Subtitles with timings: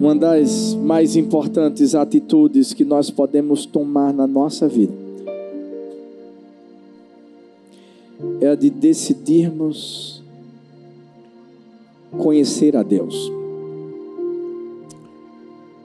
[0.00, 5.02] uma das mais importantes atitudes que nós podemos tomar na nossa vida
[8.40, 10.22] é a de decidirmos
[12.18, 13.30] conhecer a Deus.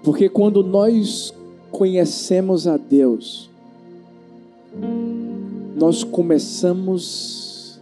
[0.04, 1.34] Porque quando nós
[1.72, 3.50] conhecemos a Deus,
[5.76, 7.80] nós começamos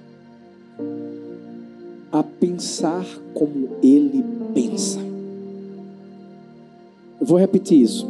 [2.11, 4.23] a pensar como Ele
[4.53, 5.14] pensa.
[7.25, 8.07] Eu vou repetir isso.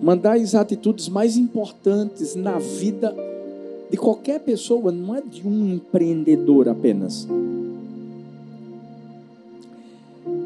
[0.00, 3.14] Uma das atitudes mais importantes na vida
[3.90, 7.28] de qualquer pessoa não é de um empreendedor apenas.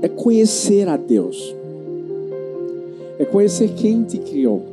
[0.03, 1.55] É conhecer a Deus.
[3.17, 4.65] É conhecer quem te criou.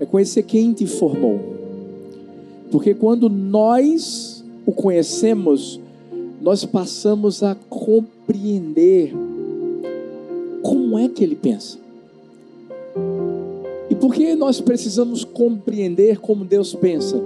[0.00, 1.38] É conhecer quem te formou.
[2.72, 5.78] Porque quando nós o conhecemos,
[6.40, 9.14] nós passamos a compreender
[10.62, 11.78] como é que ele pensa.
[13.90, 17.20] E por que nós precisamos compreender como Deus pensa?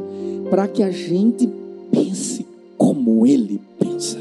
[0.50, 1.48] Para que a gente
[1.90, 4.18] pense como ele pensa.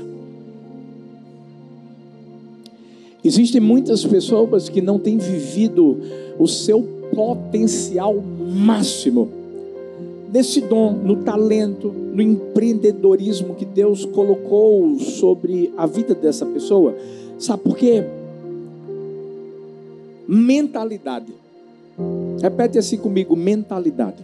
[3.24, 6.00] Existem muitas pessoas que não têm vivido
[6.38, 6.84] o seu
[7.16, 9.30] potencial máximo
[10.32, 16.94] nesse dom, no talento, no empreendedorismo que Deus colocou sobre a vida dessa pessoa.
[17.40, 18.04] Sabe por quê?
[20.28, 21.34] Mentalidade.
[22.42, 24.24] Repete assim comigo: mentalidade.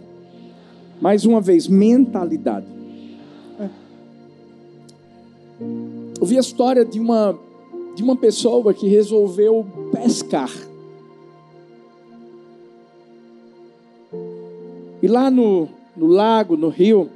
[1.00, 2.66] Mais uma vez, mentalidade.
[3.58, 3.68] É.
[6.20, 7.38] Eu vi a história de uma
[7.94, 10.50] de uma pessoa que resolveu pescar.
[15.02, 17.10] E lá no, no lago, no rio,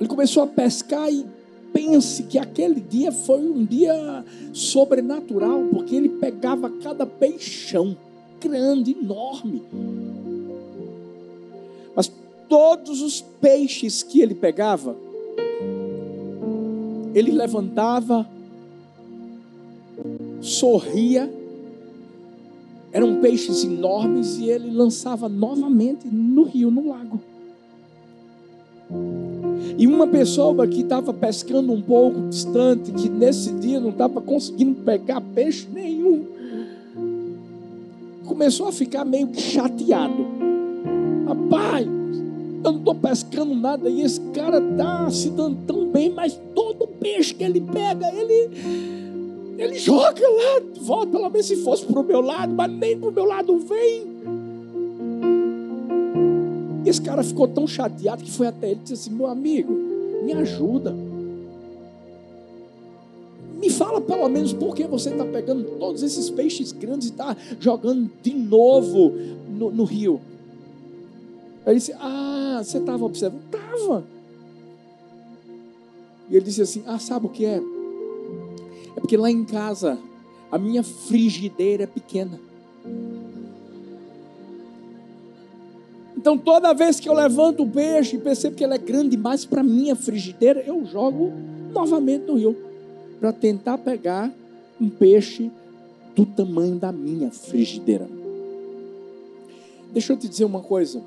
[0.00, 1.24] ele começou a pescar e
[1.88, 7.96] pense que aquele dia foi um dia sobrenatural, porque ele pegava cada peixão
[8.38, 9.62] grande, enorme.
[11.96, 12.12] Mas
[12.48, 14.94] todos os peixes que ele pegava,
[17.14, 18.28] ele levantava,
[20.42, 21.32] sorria,
[22.92, 27.18] eram peixes enormes e ele lançava novamente no rio, no lago.
[29.78, 34.74] E uma pessoa que estava pescando um pouco distante, que nesse dia não estava conseguindo
[34.82, 36.24] pegar peixe nenhum,
[38.26, 40.26] começou a ficar meio chateado.
[41.28, 46.36] Rapaz, eu não estou pescando nada e esse cara está se dando tão bem, mas
[46.56, 48.50] todo peixe que ele pega, ele,
[49.58, 53.10] ele joga lá, volta, pelo menos se fosse para o meu lado, mas nem para
[53.10, 54.17] o meu lado vem.
[56.84, 59.72] Esse cara ficou tão chateado que foi até ele e disse assim: Meu amigo,
[60.24, 60.94] me ajuda.
[63.58, 67.36] Me fala pelo menos por que você está pegando todos esses peixes grandes e está
[67.58, 69.12] jogando de novo
[69.48, 70.20] no, no rio.
[71.66, 73.42] Aí ele disse: Ah, você estava observando?
[73.44, 74.04] Estava.
[76.30, 77.60] E ele disse assim: Ah, sabe o que é?
[78.96, 79.98] É porque lá em casa
[80.50, 82.40] a minha frigideira é pequena.
[86.28, 89.46] Então toda vez que eu levanto o peixe e percebo que ele é grande demais
[89.46, 91.32] para minha frigideira, eu jogo
[91.72, 92.54] novamente no rio
[93.18, 94.30] para tentar pegar
[94.78, 95.50] um peixe
[96.14, 98.06] do tamanho da minha frigideira.
[99.90, 101.00] Deixa eu te dizer uma coisa.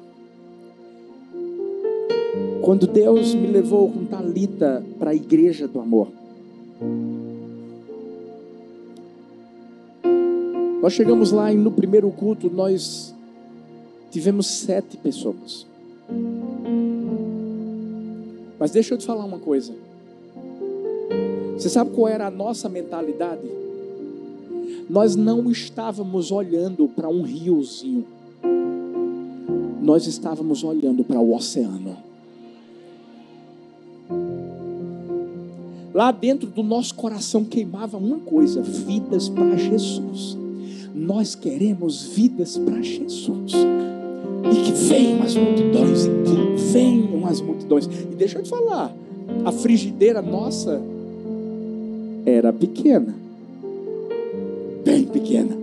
[2.63, 6.07] Quando Deus me levou com Talita para a igreja do amor,
[10.81, 13.13] nós chegamos lá e no primeiro culto nós
[14.11, 15.65] tivemos sete pessoas.
[18.59, 19.73] Mas deixa eu te falar uma coisa.
[21.57, 23.49] Você sabe qual era a nossa mentalidade?
[24.89, 28.05] Nós não estávamos olhando para um riozinho.
[29.81, 31.97] Nós estávamos olhando para o oceano.
[35.93, 40.37] Lá dentro do nosso coração queimava uma coisa: vidas para Jesus.
[40.93, 43.53] Nós queremos vidas para Jesus.
[44.51, 47.85] E que venham as multidões, e que venham as multidões.
[47.85, 48.93] E deixa eu te falar,
[49.45, 50.81] a frigideira nossa
[52.25, 53.15] era pequena.
[54.83, 55.57] Bem pequena.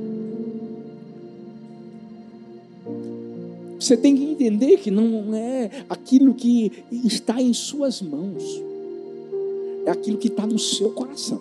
[3.79, 6.73] Você tem que entender que não é aquilo que
[7.05, 8.69] está em suas mãos
[9.89, 11.41] é aquilo que está no seu coração.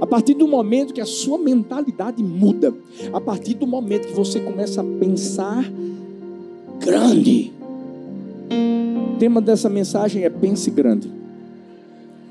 [0.00, 2.74] A partir do momento que a sua mentalidade muda,
[3.12, 5.70] a partir do momento que você começa a pensar
[6.80, 7.52] grande.
[9.14, 11.10] O tema dessa mensagem é pense grande.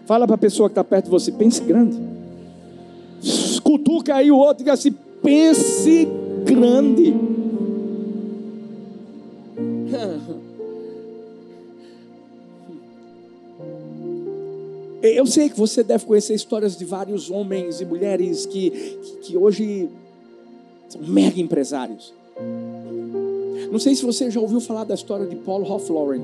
[0.05, 1.97] Fala para a pessoa que está perto de você, pense grande.
[3.63, 6.07] Cutuca aí o outro e diga assim: pense
[6.45, 7.32] grande.
[15.03, 19.37] Eu sei que você deve conhecer histórias de vários homens e mulheres que, que, que
[19.37, 19.89] hoje
[20.87, 22.13] são mega empresários.
[23.69, 26.21] Não sei se você já ouviu falar da história de Paul Hoflauren.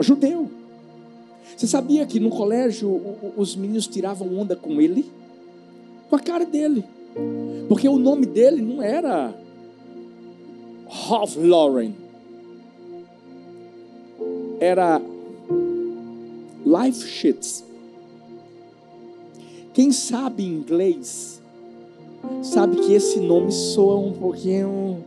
[0.00, 0.50] Judeu.
[1.56, 3.00] Você sabia que no colégio
[3.36, 5.08] os meninos tiravam onda com ele?
[6.10, 6.84] Com a cara dele.
[7.68, 9.32] Porque o nome dele não era
[11.08, 12.05] Hoflauren
[14.60, 15.00] era
[16.64, 17.64] life shits.
[19.72, 21.40] Quem sabe inglês
[22.42, 25.04] sabe que esse nome soa um pouquinho.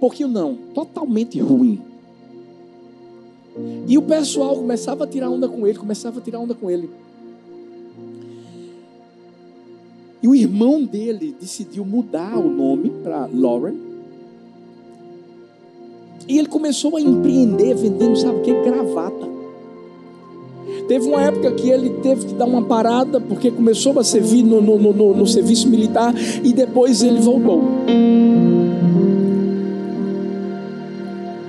[0.00, 1.80] Pouquinho não, totalmente ruim.
[3.86, 6.88] E o pessoal começava a tirar onda com ele, começava a tirar onda com ele.
[10.22, 13.87] E o irmão dele decidiu mudar o nome para Lauren.
[16.28, 18.52] E ele começou a empreender vendendo, sabe o que?
[18.52, 19.26] Gravata.
[20.86, 24.60] Teve uma época que ele teve que dar uma parada, porque começou a servir no,
[24.60, 26.14] no, no, no serviço militar
[26.44, 27.62] e depois ele voltou.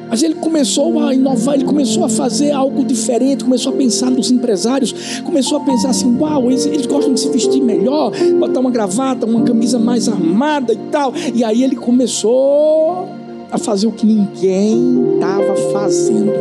[0.09, 4.31] Mas ele começou a inovar, ele começou a fazer algo diferente, começou a pensar nos
[4.31, 8.71] empresários, começou a pensar assim: uau, eles, eles, gostam de se vestir melhor, botar uma
[8.71, 11.13] gravata, uma camisa mais armada e tal.
[11.33, 13.18] E aí ele começou
[13.51, 16.31] a fazer o que ninguém estava fazendo.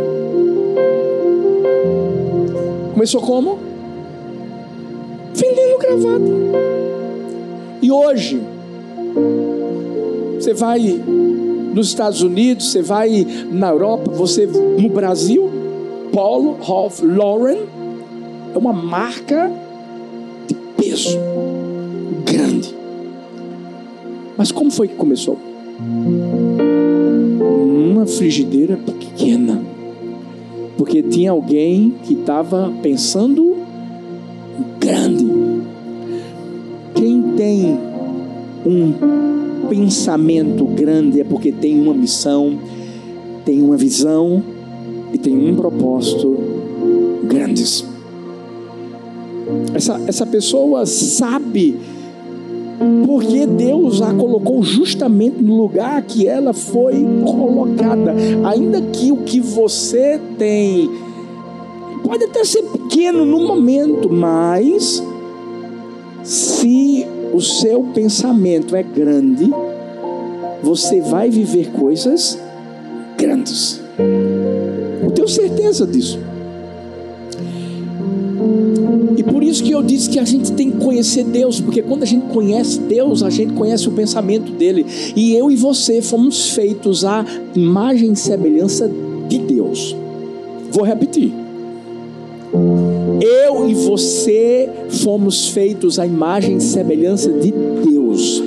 [2.93, 3.59] Começou como?
[5.35, 6.79] Vendendo gravata.
[7.81, 8.41] E hoje,
[10.39, 11.01] você vai
[11.73, 15.49] nos Estados Unidos, você vai na Europa, você no Brasil,
[16.13, 17.59] Paulo Hoff Lauren
[18.55, 19.51] é uma marca
[20.47, 21.19] de peso
[22.25, 22.75] grande.
[24.37, 25.39] Mas como foi que começou?
[27.99, 29.61] Uma frigideira pequena,
[30.77, 33.57] porque tinha alguém que estava pensando
[34.79, 35.27] grande.
[36.95, 37.77] Quem tem
[38.65, 42.59] um pensamento grande é porque tem uma missão,
[43.45, 44.43] tem uma visão
[45.13, 46.39] e tem um propósito
[47.25, 47.85] grandes.
[49.75, 51.77] Essa, essa pessoa sabe
[53.05, 58.15] porque Deus a colocou justamente no lugar que ela foi colocada.
[58.45, 60.89] Ainda que o que você tem
[62.05, 65.03] pode até ser pequeno no momento, mas
[66.23, 69.51] se o seu pensamento é grande,
[70.63, 72.39] você vai viver coisas
[73.17, 73.81] grandes.
[75.03, 76.19] Eu tenho certeza disso.
[79.49, 82.27] Isso que eu disse que a gente tem que conhecer Deus, porque quando a gente
[82.27, 84.85] conhece Deus, a gente conhece o pensamento dele.
[85.17, 87.25] E eu e você fomos feitos à
[87.55, 88.91] imagem e semelhança
[89.29, 89.97] de Deus.
[90.71, 91.33] Vou repetir.
[93.21, 94.69] Eu e você
[95.03, 98.43] fomos feitos à imagem e semelhança de Deus.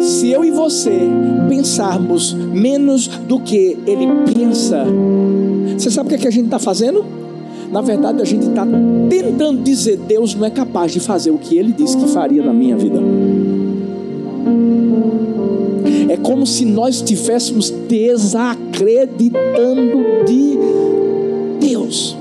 [0.00, 0.92] Se eu e você
[1.48, 4.84] pensarmos menos do que Ele pensa,
[5.76, 7.25] você sabe o que, é que a gente está fazendo?
[7.70, 8.66] Na verdade, a gente está
[9.08, 12.52] tentando dizer: Deus não é capaz de fazer o que Ele disse que faria na
[12.52, 13.00] minha vida.
[16.08, 20.58] É como se nós estivéssemos desacreditando de
[21.60, 22.16] Deus.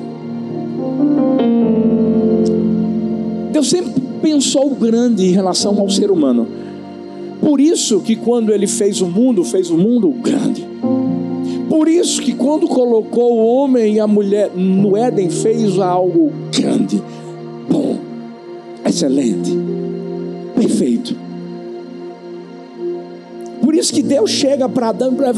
[3.51, 6.47] Deus sempre pensou grande em relação ao ser humano.
[7.39, 10.64] Por isso que quando ele fez o mundo, fez o mundo grande.
[11.75, 17.03] Por isso que quando colocou o homem e a mulher no Éden, fez algo grande,
[17.69, 17.97] bom,
[18.85, 19.51] excelente,
[20.55, 21.13] perfeito.
[23.61, 25.33] Por isso que Deus chega para Adão e para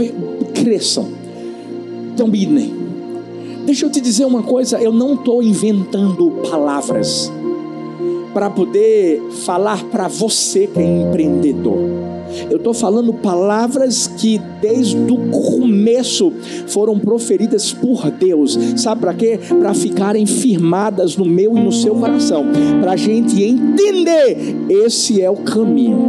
[0.54, 1.08] cresçam,
[2.16, 2.72] dominem.
[3.66, 7.32] Deixa eu te dizer uma coisa, eu não estou inventando palavras
[8.38, 11.80] para poder falar para você que é empreendedor.
[12.52, 16.32] Eu estou falando palavras que desde o começo
[16.68, 18.56] foram proferidas por Deus.
[18.76, 19.40] Sabe para quê?
[19.60, 22.46] Para ficarem firmadas no meu e no seu coração.
[22.80, 26.06] Para a gente entender: esse é o caminho.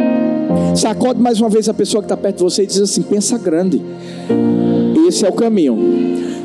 [0.77, 3.39] Sacode mais uma vez a pessoa que está perto de você e diz assim: pensa
[3.39, 3.81] grande.
[5.07, 5.78] Esse é o caminho.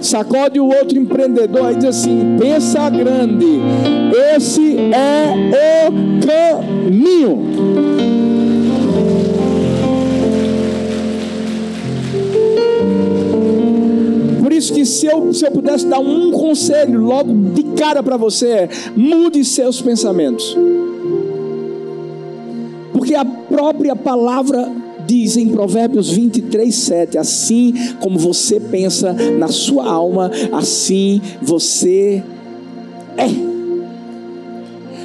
[0.01, 3.59] Sacode o outro empreendedor e diz assim: pensa grande.
[4.35, 7.93] Esse é o caminho.
[14.63, 18.47] isso que se eu, se eu pudesse dar um conselho logo de cara para você
[18.47, 20.57] é mude seus pensamentos.
[22.93, 24.71] Porque a própria palavra
[25.13, 32.23] diz em Provérbios 23, 7: Assim como você pensa na sua alma, assim você
[33.15, 33.53] é.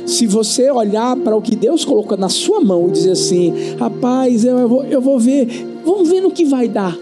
[0.06, 4.42] Se você olhar para o que Deus colocou na sua mão e dizer assim, rapaz,
[4.42, 5.46] eu vou, eu vou ver,
[5.84, 6.96] vamos ver no que vai dar.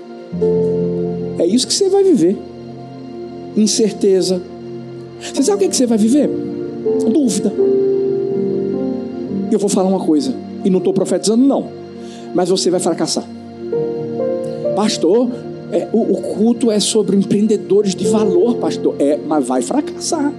[1.38, 2.36] É isso que você vai viver.
[3.56, 4.42] Incerteza.
[5.20, 6.28] Você sabe o que, você vai viver?
[7.12, 7.52] Dúvida.
[9.52, 10.34] Eu vou falar uma coisa,
[10.64, 11.68] e não estou profetizando, não,
[12.36, 13.24] mas você vai fracassar.
[14.76, 15.30] Pastor,
[15.72, 18.94] é, o, o culto é sobre empreendedores de valor, pastor.
[18.98, 20.34] É, mas vai fracassar.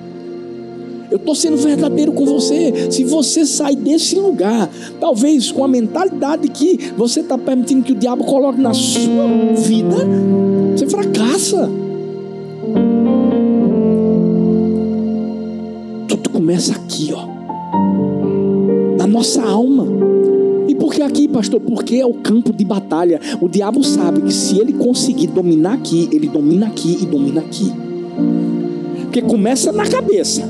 [1.09, 2.91] Eu estou sendo verdadeiro com você.
[2.91, 7.95] Se você sai desse lugar, talvez com a mentalidade que você está permitindo que o
[7.95, 9.25] diabo coloque na sua
[9.55, 9.95] vida,
[10.75, 11.67] você fracassa.
[16.07, 17.25] Tudo começa aqui, ó,
[18.99, 20.16] na nossa alma.
[20.88, 21.60] Por que aqui, pastor?
[21.60, 23.20] Porque é o campo de batalha.
[23.41, 27.74] O diabo sabe que se ele conseguir dominar aqui, ele domina aqui e domina aqui.
[29.01, 30.50] Porque começa na cabeça.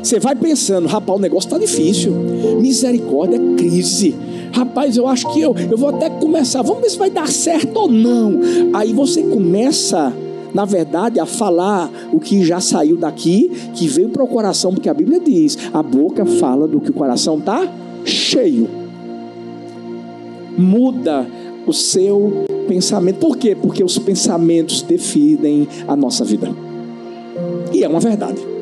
[0.00, 2.12] Você vai pensando, rapaz, o negócio está difícil.
[2.60, 4.14] Misericórdia, crise.
[4.52, 6.62] Rapaz, eu acho que eu, eu vou até começar.
[6.62, 8.38] Vamos ver se vai dar certo ou não.
[8.74, 10.12] Aí você começa,
[10.54, 14.88] na verdade, a falar o que já saiu daqui, que veio para o coração, porque
[14.88, 17.68] a Bíblia diz: a boca fala do que o coração está
[18.04, 18.83] cheio.
[20.56, 21.26] Muda
[21.66, 23.18] o seu pensamento.
[23.18, 23.54] Por quê?
[23.54, 26.50] Porque os pensamentos definem a nossa vida.
[27.72, 28.54] E é uma verdade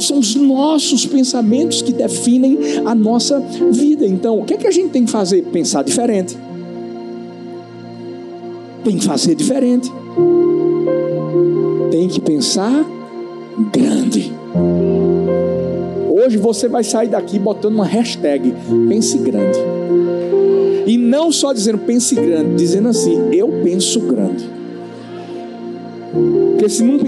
[0.00, 3.38] são os nossos pensamentos que definem a nossa
[3.70, 4.06] vida.
[4.06, 5.42] Então, o que é que a gente tem que fazer?
[5.42, 6.36] Pensar diferente.
[8.82, 9.90] Tem que fazer diferente.
[11.90, 12.84] Tem que pensar
[13.72, 14.32] grande.
[16.16, 18.54] Hoje você vai sair daqui botando uma hashtag
[18.88, 19.58] pense grande.
[20.86, 24.48] E não só dizendo pense grande, dizendo assim, eu penso grande.
[26.52, 27.00] Porque se não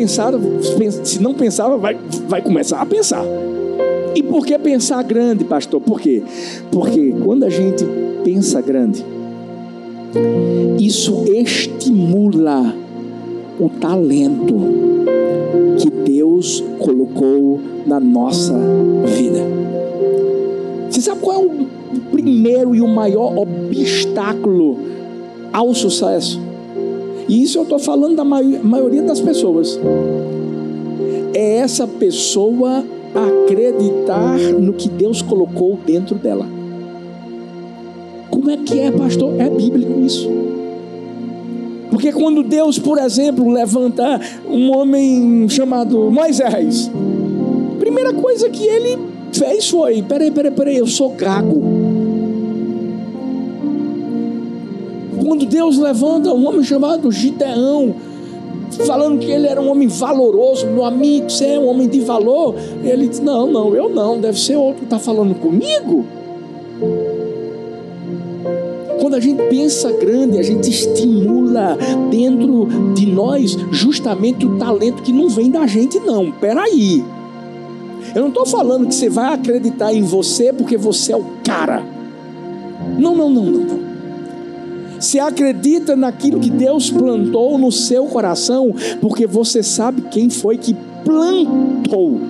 [1.04, 1.96] se não pensava, vai,
[2.26, 3.24] vai começar a pensar.
[4.12, 5.80] E por que pensar grande, pastor?
[5.80, 6.24] Por quê?
[6.72, 7.86] Porque quando a gente
[8.24, 9.04] pensa grande,
[10.80, 12.74] isso estimula
[13.60, 14.95] o talento
[15.86, 18.54] que Deus colocou na nossa
[19.04, 19.40] vida.
[20.90, 21.66] Você sabe qual é o
[22.10, 24.78] primeiro e o maior obstáculo
[25.52, 26.40] ao sucesso?
[27.28, 29.78] E isso eu estou falando da maioria das pessoas.
[31.32, 36.46] É essa pessoa acreditar no que Deus colocou dentro dela.
[38.30, 39.40] Como é que é, pastor?
[39.40, 40.28] É bíblico isso.
[41.96, 46.90] Porque quando Deus, por exemplo, levanta um homem chamado Moisés,
[47.78, 48.98] primeira coisa que ele
[49.32, 51.58] fez foi: peraí, peraí, peraí, eu sou gago.
[55.24, 57.94] Quando Deus levanta um homem chamado Gideão,
[58.86, 62.56] falando que ele era um homem valoroso, meu amigo, você é um homem de valor.
[62.84, 66.04] Ele diz: Não, não, eu não, deve ser outro que está falando comigo.
[69.00, 71.76] Quando a gente pensa grande, a gente estimula
[72.10, 76.32] dentro de nós justamente o talento que não vem da gente, não.
[76.32, 77.04] Peraí.
[78.14, 81.84] Eu não estou falando que você vai acreditar em você porque você é o cara.
[82.98, 83.86] Não, não, não, não, não.
[84.98, 90.74] Você acredita naquilo que Deus plantou no seu coração, porque você sabe quem foi que
[91.04, 92.20] plantou.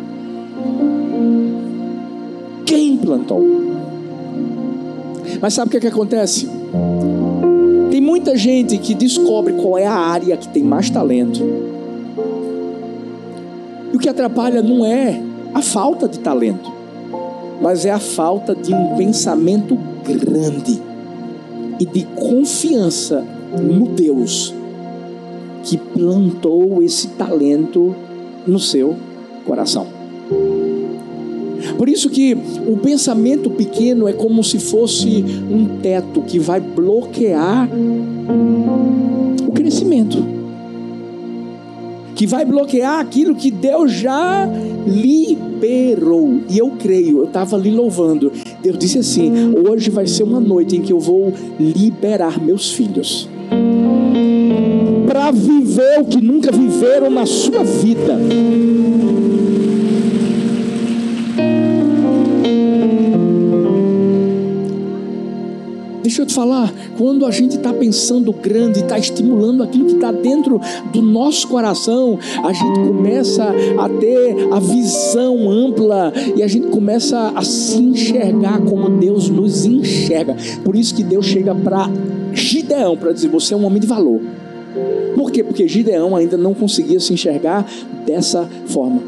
[2.65, 3.45] Quem plantou?
[5.41, 6.56] Mas sabe o que, é que acontece?
[7.91, 11.43] Tem muita gente que descobre qual é a área que tem mais talento.
[13.93, 15.21] E o que atrapalha não é
[15.55, 16.73] a falta de talento,
[17.63, 20.83] mas é a falta de um pensamento grande
[21.81, 23.25] e de confiança
[23.59, 24.55] no Deus
[25.63, 27.95] que plantou esse talento
[28.47, 28.97] no seu
[29.45, 29.96] coração.
[31.77, 37.69] Por isso que o pensamento pequeno é como se fosse um teto que vai bloquear
[39.47, 40.37] o crescimento
[42.17, 44.49] que vai bloquear aquilo que Deus já
[44.87, 46.41] liberou.
[46.49, 48.33] E eu creio, eu estava ali louvando.
[48.63, 49.31] Deus disse assim:
[49.69, 53.29] hoje vai ser uma noite em que eu vou liberar meus filhos
[55.07, 58.19] para viver o que nunca viveram na sua vida.
[66.07, 70.13] Deixa eu te falar, quando a gente está pensando grande, está estimulando aquilo que está
[70.13, 70.61] dentro
[70.93, 77.33] do nosso coração, a gente começa a ter a visão ampla e a gente começa
[77.35, 80.37] a se enxergar como Deus nos enxerga.
[80.65, 81.91] Por isso que Deus chega para
[82.33, 84.21] Gideão para dizer: Você é um homem de valor.
[85.17, 85.43] Por quê?
[85.43, 87.67] Porque Gideão ainda não conseguia se enxergar
[88.07, 89.03] dessa forma.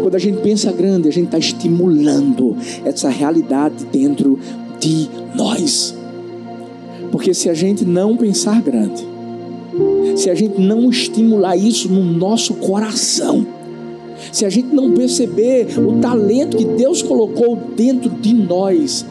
[0.00, 4.38] Quando a gente pensa grande, a gente está estimulando essa realidade dentro
[4.84, 5.94] de nós.
[7.10, 9.06] Porque se a gente não pensar grande,
[10.16, 13.46] se a gente não estimular isso no nosso coração,
[14.30, 19.06] se a gente não perceber o talento que Deus colocou dentro de nós,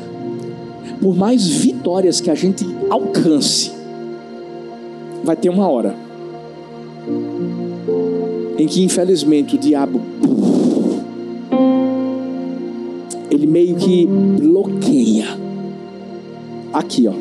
[1.02, 3.72] por mais vitórias que a gente alcance,
[5.24, 5.96] vai ter uma hora
[8.58, 10.02] em que infelizmente o diabo
[13.32, 15.43] ele meio que bloqueia
[16.74, 17.14] aqui, ó.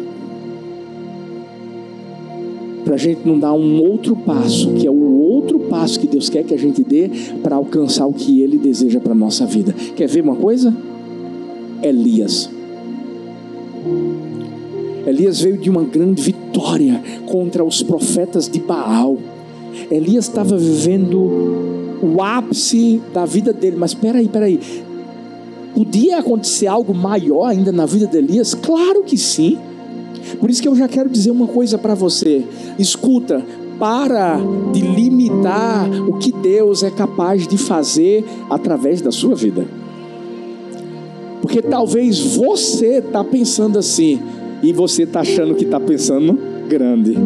[2.85, 6.29] Para a gente não dar um outro passo, que é o outro passo que Deus
[6.29, 7.11] quer que a gente dê
[7.43, 9.73] para alcançar o que Ele deseja para a nossa vida.
[9.95, 10.75] Quer ver uma coisa?
[11.83, 12.51] Elias.
[15.07, 19.19] Elias veio de uma grande vitória contra os profetas de Baal.
[19.91, 21.19] Elias estava vivendo
[22.03, 24.61] o ápice da vida dele, mas peraí, peraí.
[25.75, 28.55] Podia acontecer algo maior ainda na vida de Elias?
[28.55, 29.59] Claro que sim.
[30.39, 32.45] Por isso que eu já quero dizer uma coisa para você.
[32.79, 33.45] Escuta,
[33.79, 34.39] para
[34.73, 39.67] de limitar o que Deus é capaz de fazer através da sua vida.
[41.41, 44.21] Porque talvez você está pensando assim,
[44.63, 46.39] e você está achando que está pensando
[46.69, 47.17] grande.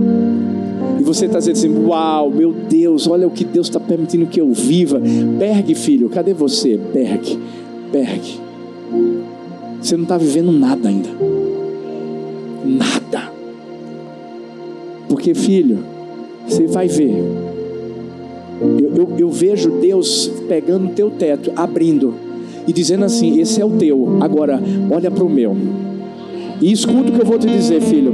[0.98, 4.40] E você está dizendo assim: Uau, meu Deus, olha o que Deus está permitindo que
[4.40, 4.98] eu viva.
[5.38, 6.78] Berg, filho, cadê você?
[6.78, 7.38] Berg,
[7.90, 8.40] Berg.
[9.80, 11.08] Você não está vivendo nada ainda.
[12.64, 13.32] Nada.
[15.08, 15.78] Porque, filho,
[16.46, 17.14] você vai ver.
[18.60, 22.14] Eu, eu, eu vejo Deus pegando o teu teto, abrindo
[22.66, 24.18] e dizendo assim: Esse é o teu.
[24.20, 25.56] Agora, olha para o meu.
[26.60, 28.12] E escuta o que eu vou te dizer, filho.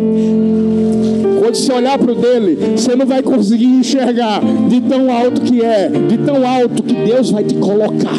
[1.39, 5.63] Quando você olhar para o dele, você não vai conseguir enxergar de tão alto que
[5.63, 8.17] é, de tão alto que Deus vai te colocar.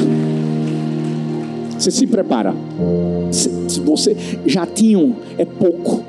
[1.84, 2.56] Você se prepara.
[3.30, 4.16] Se você
[4.46, 6.02] jatinho é pouco.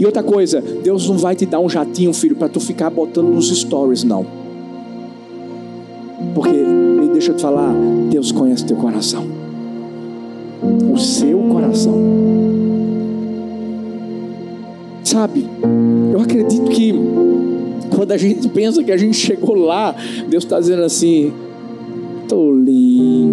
[0.00, 3.28] E outra coisa, Deus não vai te dar um jatinho, filho, para tu ficar botando
[3.28, 4.26] nos stories, não.
[6.34, 6.56] Porque,
[7.12, 7.72] deixa eu te falar,
[8.10, 9.24] Deus conhece teu coração.
[10.92, 11.94] O seu coração.
[15.04, 15.46] Sabe,
[16.12, 16.92] eu acredito que
[17.94, 19.94] quando a gente pensa que a gente chegou lá,
[20.28, 21.32] Deus está dizendo assim:
[22.26, 23.23] tolinho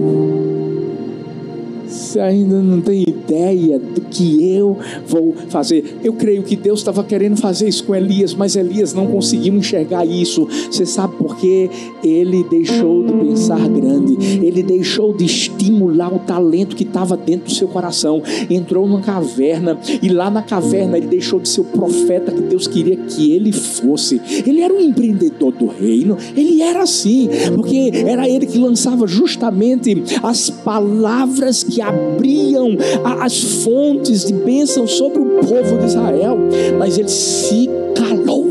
[1.91, 5.99] você ainda não tem ideia do que eu vou fazer.
[6.03, 10.05] Eu creio que Deus estava querendo fazer isso com Elias, mas Elias não conseguiu enxergar
[10.05, 10.47] isso.
[10.69, 11.69] Você sabe por quê?
[12.03, 17.53] Ele deixou de pensar grande, ele deixou de estimular o talento que estava dentro do
[17.53, 18.23] seu coração.
[18.49, 22.67] Entrou numa caverna e lá na caverna ele deixou de ser o profeta que Deus
[22.67, 24.21] queria que ele fosse.
[24.45, 30.03] Ele era um empreendedor do reino, ele era assim, porque era ele que lançava justamente
[30.23, 32.77] as palavras que abriam
[33.19, 36.37] as fontes de bênção sobre o povo de Israel,
[36.77, 38.47] mas ele se calou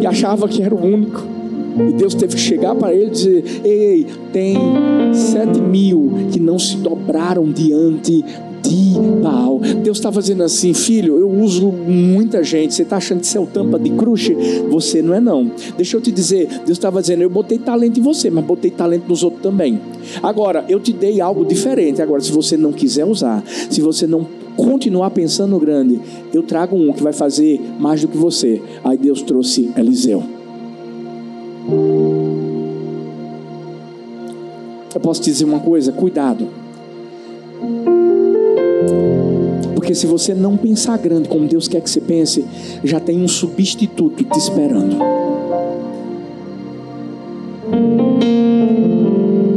[0.00, 1.22] e achava que era o único.
[1.88, 4.56] E Deus teve que chegar para ele e dizer: Ei, tem
[5.14, 8.22] sete mil que não se dobraram diante
[8.62, 9.60] de Baal.
[9.82, 12.74] Deus está fazendo assim, filho, eu uso muita gente.
[12.74, 14.34] Você está achando que você é o tampa de crush?
[14.70, 15.50] Você não é não.
[15.76, 19.08] Deixa eu te dizer, Deus estava dizendo, eu botei talento em você, mas botei talento
[19.08, 19.80] nos outros também.
[20.22, 22.00] Agora, eu te dei algo diferente.
[22.00, 26.00] Agora, se você não quiser usar, se você não continuar pensando grande,
[26.32, 28.60] eu trago um que vai fazer mais do que você.
[28.84, 30.22] Aí Deus trouxe Eliseu.
[34.94, 36.48] Eu posso te dizer uma coisa, cuidado.
[39.82, 42.44] Porque se você não pensar grande como Deus quer que você pense,
[42.84, 44.96] já tem um substituto te esperando.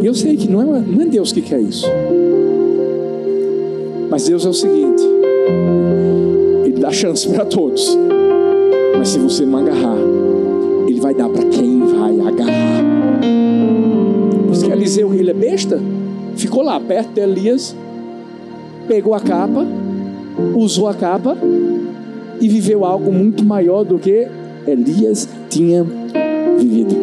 [0.01, 1.85] E eu sei que não é, não é Deus que quer isso.
[4.09, 5.03] Mas Deus é o seguinte:
[6.63, 7.95] Ele dá chance para todos.
[8.97, 9.97] Mas se você não agarrar,
[10.87, 12.83] Ele vai dar para quem vai agarrar.
[14.43, 15.79] Por isso que Eliseu, ele é besta,
[16.35, 17.75] ficou lá perto de Elias,
[18.87, 19.84] pegou a capa
[20.55, 21.37] usou a capa
[22.39, 24.27] e viveu algo muito maior do que
[24.67, 25.85] Elias tinha
[26.57, 26.95] vivido.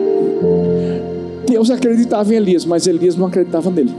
[1.46, 3.92] Deus acreditava em Elias, mas Elias não acreditava nele.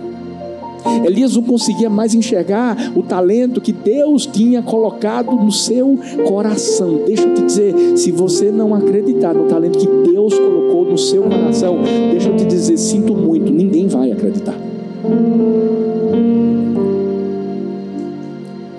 [1.05, 7.01] Elias não conseguia mais enxergar o talento que Deus tinha colocado no seu coração.
[7.05, 11.23] Deixa eu te dizer, se você não acreditar no talento que Deus colocou no seu
[11.23, 11.79] coração,
[12.11, 14.55] deixa eu te dizer, sinto muito, ninguém vai acreditar.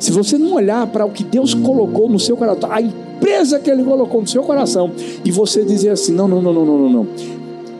[0.04, 3.70] Se você não olhar para o que Deus colocou no seu coração, a empresa que
[3.70, 4.90] Ele colocou no seu coração,
[5.24, 7.06] e você dizer assim: não, não, não, não, não, não, não,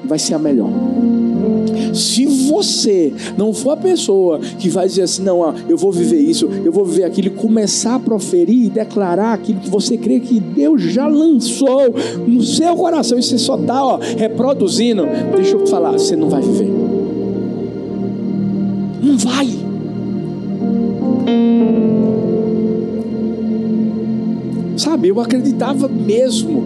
[0.06, 0.70] vai ser a melhor.
[1.92, 6.18] Se você não for a pessoa que vai dizer assim, não, ó, eu vou viver
[6.18, 10.18] isso, eu vou viver aquilo, e começar a proferir e declarar aquilo que você crê
[10.18, 11.94] que Deus já lançou
[12.26, 15.04] no seu coração, e você só está reproduzindo,
[15.36, 16.72] deixa eu te falar, você não vai viver.
[19.02, 19.64] Não vai.
[24.76, 26.64] Sabe, eu acreditava mesmo,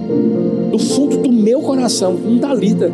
[0.70, 2.90] do fundo do meu coração, com Dalida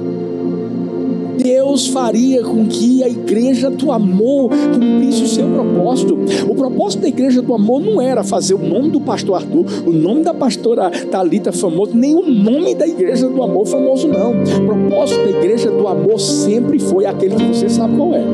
[1.45, 6.17] Deus faria com que a igreja do amor cumprisse o seu propósito.
[6.49, 9.93] O propósito da igreja do amor não era fazer o nome do pastor Arthur, o
[9.93, 14.33] nome da pastora Talita famoso, nem o nome da igreja do amor famoso, não.
[14.33, 18.25] O propósito da igreja do amor sempre foi aquele que você sabe qual é.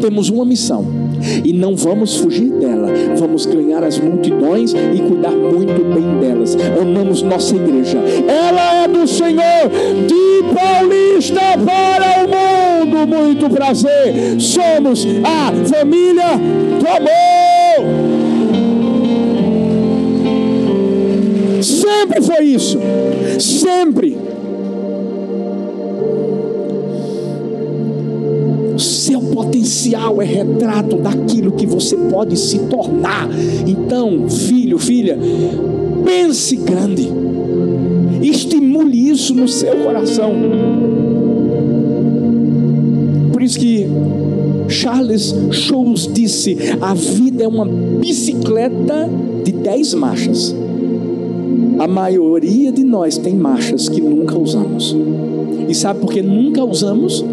[0.00, 1.03] Temos uma missão
[1.44, 2.88] e não vamos fugir dela.
[3.16, 6.56] Vamos ganhar as multidões e cuidar muito bem delas.
[6.80, 7.98] Amamos nossa igreja.
[7.98, 9.70] Ela é do Senhor,
[10.06, 13.06] de Paulista para o mundo.
[13.06, 14.38] Muito prazer.
[14.38, 16.38] Somos a família
[16.80, 18.24] do amor.
[21.62, 22.78] Sempre foi isso.
[23.38, 24.33] Sempre.
[29.04, 33.28] Seu potencial é retrato daquilo que você pode se tornar.
[33.66, 35.18] Então, filho, filha,
[36.04, 37.10] pense grande.
[38.22, 40.32] Estimule isso no seu coração.
[43.30, 43.86] Por isso que
[44.68, 49.08] Charles Schulz disse: a vida é uma bicicleta
[49.44, 50.54] de dez marchas.
[51.78, 54.96] A maioria de nós tem marchas que nunca usamos.
[55.68, 57.24] E sabe por que nunca usamos?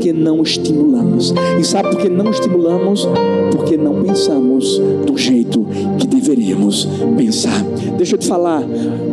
[0.00, 1.34] Porque não estimulamos.
[1.58, 3.06] E sabe por que não estimulamos?
[3.52, 5.66] Porque não pensamos do jeito
[5.98, 7.62] que deveríamos pensar.
[7.98, 8.62] Deixa eu te falar,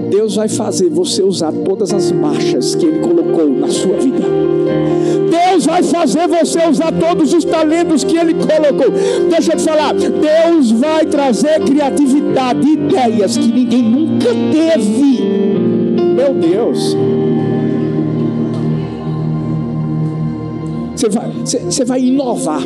[0.10, 4.24] Deus vai fazer você usar todas as marchas que Ele colocou na sua vida.
[5.30, 8.90] Deus vai fazer você usar todos os talentos que Ele colocou.
[9.30, 15.22] Deixa eu te falar, Deus vai trazer criatividade, ideias que ninguém nunca teve.
[16.16, 16.96] Meu Deus.
[20.98, 22.62] Você vai, você, você vai inovar.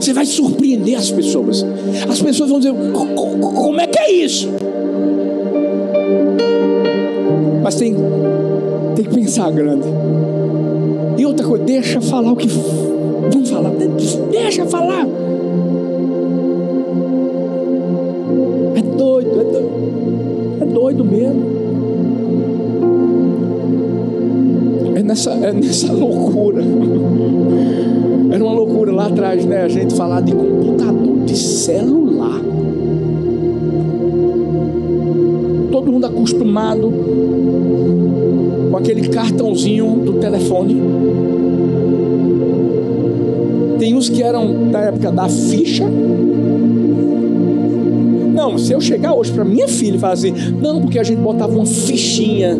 [0.00, 1.62] Você vai surpreender as pessoas.
[2.08, 4.48] As pessoas vão dizer: como é que é isso?
[7.62, 7.94] Mas tem,
[8.96, 9.86] tem que pensar grande.
[11.18, 13.70] E outra coisa, deixa falar o que vão falar.
[14.30, 15.06] Deixa falar.
[18.76, 19.70] É doido, é doido.
[20.58, 21.61] É doido mesmo.
[25.12, 26.62] Nessa, é nessa loucura.
[28.30, 29.62] Era uma loucura lá atrás, né?
[29.62, 32.40] A gente falar de computador, de celular.
[35.70, 36.90] Todo mundo acostumado
[38.70, 40.80] com aquele cartãozinho do telefone.
[43.78, 45.86] Tem uns que eram da época da ficha.
[48.34, 51.20] Não, se eu chegar hoje para minha filha e falar assim, não, porque a gente
[51.20, 52.58] botava uma fichinha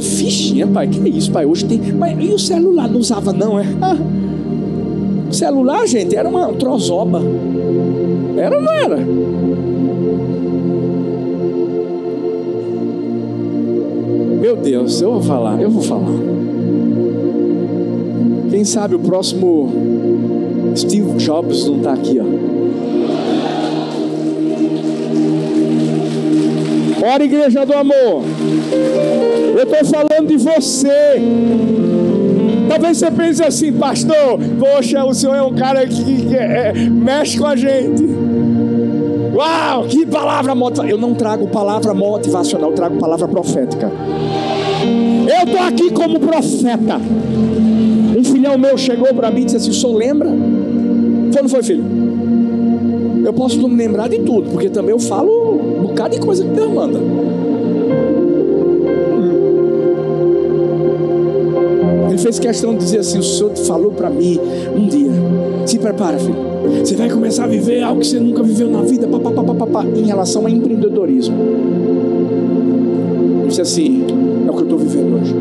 [0.00, 1.46] Fichinha, pai, que é isso, pai?
[1.46, 1.80] Hoje tem.
[1.92, 2.88] Mas e o celular?
[2.88, 3.64] Não usava, não, é?
[3.80, 3.96] Ah,
[5.30, 7.22] celular, gente, era uma trozoba.
[8.36, 8.96] Era ou não era?
[14.40, 16.12] Meu Deus, eu vou falar, eu vou falar.
[18.50, 19.70] Quem sabe o próximo
[20.76, 22.24] Steve Jobs não está aqui, ó.
[27.04, 28.22] Ora, igreja do amor.
[29.56, 31.16] Eu estou falando de você.
[32.68, 37.38] Talvez você pense assim, pastor, poxa, o senhor é um cara que, que é, mexe
[37.38, 38.04] com a gente.
[39.34, 40.90] Uau, que palavra motivacional.
[40.90, 43.90] Eu não trago palavra motivacional, eu trago palavra profética.
[45.26, 47.00] Eu estou aqui como profeta.
[48.18, 50.28] Um filhão meu chegou para mim e disse assim: o senhor lembra?
[51.32, 51.84] Foi não foi, filho?
[53.24, 55.30] Eu posso não me lembrar de tudo, porque também eu falo
[55.78, 57.00] um bocado de coisa que Deus manda.
[62.16, 64.40] Ele fez questão de dizer assim: o Senhor falou para mim
[64.74, 65.10] um dia:
[65.66, 66.34] se prepara, filho.
[66.82, 70.46] Você vai começar a viver algo que você nunca viveu na vida, papapá, em relação
[70.46, 71.36] a empreendedorismo.
[73.40, 74.06] Ele disse assim:
[74.46, 75.36] é o que eu estou vivendo hoje.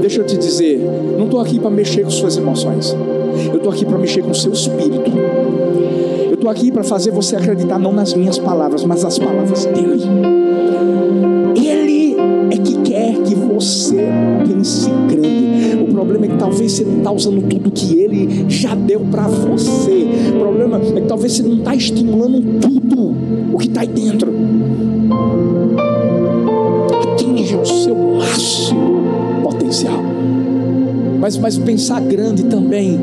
[0.00, 0.80] Deixa eu te dizer,
[1.18, 2.96] não estou aqui para mexer com suas emoções.
[3.50, 5.10] Eu estou aqui para mexer com o seu espírito.
[6.28, 10.04] Eu estou aqui para fazer você acreditar não nas minhas palavras, mas nas palavras dele.
[11.56, 12.16] Ele
[12.52, 14.06] é que quer que você
[14.46, 15.43] pense grande.
[16.04, 20.06] Problema é que talvez você não está usando tudo que ele já deu para você.
[20.34, 23.14] O problema é que talvez você não está estimulando tudo
[23.54, 24.30] o que está aí dentro.
[27.14, 29.02] Atinja o seu máximo
[29.42, 29.98] potencial.
[31.18, 33.00] Mas, mas pensar grande também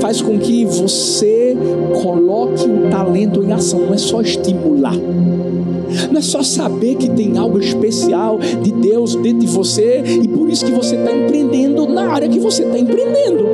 [0.00, 1.41] faz com que você
[2.00, 4.96] coloque o talento em ação, não é só estimular.
[6.10, 10.48] Não é só saber que tem algo especial de Deus dentro de você e por
[10.48, 13.46] isso que você está empreendendo na área que você está empreendendo.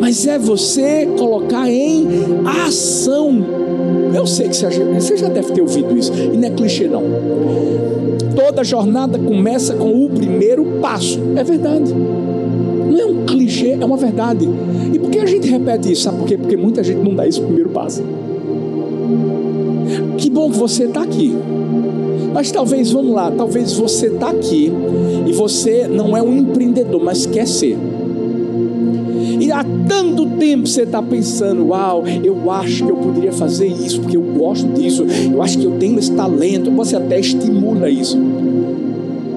[0.00, 2.06] Mas é você colocar em
[2.66, 3.44] ação.
[4.14, 7.02] Eu sei que você já deve ter ouvido isso, e não é clichê não.
[8.34, 11.20] Toda jornada começa com o primeiro passo.
[11.36, 11.94] É verdade.
[11.94, 14.48] Não é um clichê, é uma verdade.
[15.22, 16.02] A gente repete isso?
[16.02, 16.36] Sabe por quê?
[16.36, 18.02] Porque muita gente não dá esse primeiro passo.
[20.18, 21.32] Que bom que você está aqui.
[22.34, 24.72] Mas talvez, vamos lá, talvez você está aqui
[25.24, 27.78] e você não é um empreendedor, mas quer ser.
[29.38, 34.00] E há tanto tempo você está pensando, uau, eu acho que eu poderia fazer isso,
[34.00, 38.18] porque eu gosto disso, eu acho que eu tenho esse talento, você até estimula isso.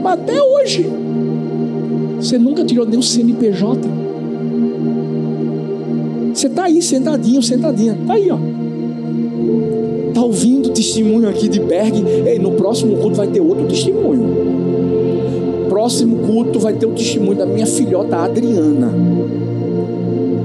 [0.01, 0.89] Mas até hoje,
[2.19, 4.04] você nunca tirou nem o CNPJ.
[6.35, 8.37] Você está aí sentadinho, sentadinha, está aí, ó
[10.15, 14.23] está ouvindo testemunho aqui de Berg, ei, no próximo culto vai ter outro testemunho.
[15.67, 18.93] Próximo culto vai ter o testemunho da minha filhota Adriana.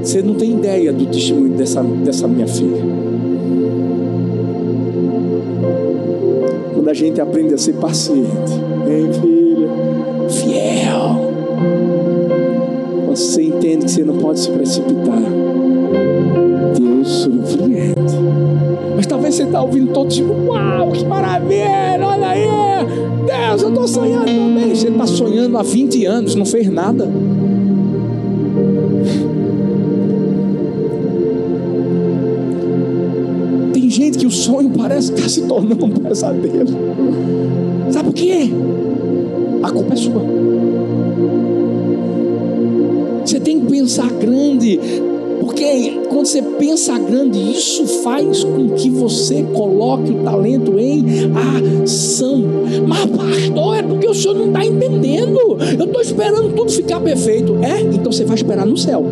[0.02, 2.82] Você não tem ideia do testemunho dessa, dessa minha filha.
[6.74, 8.52] Quando a gente aprende a ser paciente,
[8.88, 9.68] hein, filha?
[10.28, 11.30] Fiel.
[13.08, 15.22] Você entende que você não pode se precipitar,
[17.20, 18.16] Surpreende.
[18.96, 22.48] Mas talvez você está ouvindo todo tipo, uau, que maravilha, olha aí,
[23.26, 24.74] Deus, eu estou sonhando também.
[24.74, 27.08] Você está sonhando há 20 anos, não fez nada.
[33.72, 36.68] Tem gente que o sonho parece que está se tornando um pesadelo.
[37.90, 38.50] Sabe por quê?
[39.62, 40.22] A culpa é sua.
[43.24, 44.80] Você tem que pensar grande.
[45.40, 51.02] Porque quando você pensa grande, isso faz com que você coloque o talento em
[51.82, 52.44] ação.
[52.86, 55.56] Mas, pastor, é porque o senhor não está entendendo.
[55.78, 57.56] Eu estou esperando tudo ficar perfeito.
[57.64, 57.80] É?
[57.80, 59.02] Então você vai esperar no céu.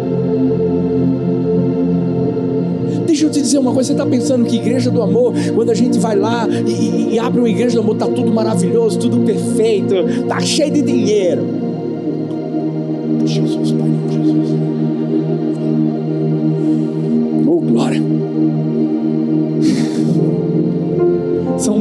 [3.06, 5.74] Deixa eu te dizer uma coisa, você está pensando que igreja do amor, quando a
[5.74, 9.94] gente vai lá e, e, abre uma igreja do amor, está tudo maravilhoso, tudo perfeito,
[9.94, 11.67] está cheio de dinheiro.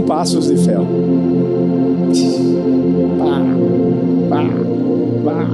[0.08, 0.78] Passos de fé.
[3.20, 3.42] Pá,
[4.30, 4.44] pá,
[5.26, 5.48] pá.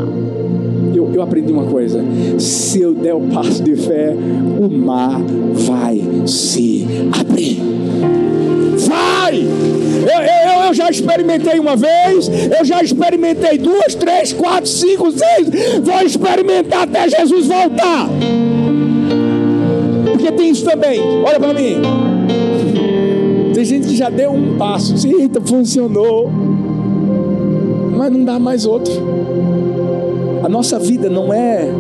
[0.96, 2.00] Eu, eu aprendi uma coisa:
[2.38, 4.16] se eu der o passo de fé,
[4.60, 5.20] o mar
[5.54, 6.86] vai se
[7.20, 7.62] abrir.
[8.88, 9.40] Vai!
[9.42, 15.50] Eu, eu, eu, já experimentei uma vez, eu já experimentei duas, três, quatro, cinco, seis.
[15.82, 18.10] Vou experimentar até Jesus voltar.
[20.12, 21.00] Porque tem isso também.
[21.26, 22.13] Olha para mim.
[23.64, 25.08] Tem gente que já deu um passo.
[25.08, 26.30] Eita, funcionou.
[27.96, 28.92] Mas não dá mais outro.
[30.44, 31.72] A nossa vida não é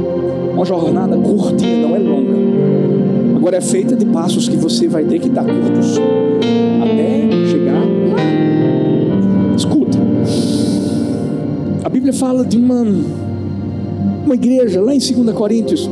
[0.54, 2.38] uma jornada curtinha, não é longa.
[3.36, 6.00] Agora é feita de passos que você vai ter que dar curtos
[6.82, 9.54] até chegar lá.
[9.54, 9.98] Escuta.
[11.84, 12.86] A Bíblia fala de uma
[14.26, 15.90] uma igreja lá em 2 Coríntios.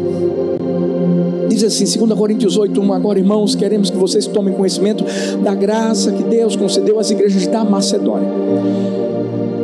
[1.62, 5.06] Diz assim, 2 Coríntios 8, 1, agora irmãos, queremos que vocês tomem conhecimento
[5.44, 8.28] da graça que Deus concedeu às igrejas da Macedônia.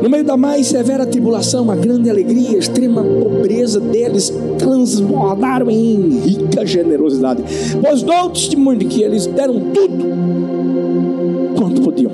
[0.04, 6.20] No meio da mais severa tribulação, a grande alegria, a extrema pobreza deles transbordaram em
[6.20, 7.42] rica generosidade.
[7.82, 10.06] Pois dou testemunho de que eles deram tudo
[11.68, 12.12] quanto podiam,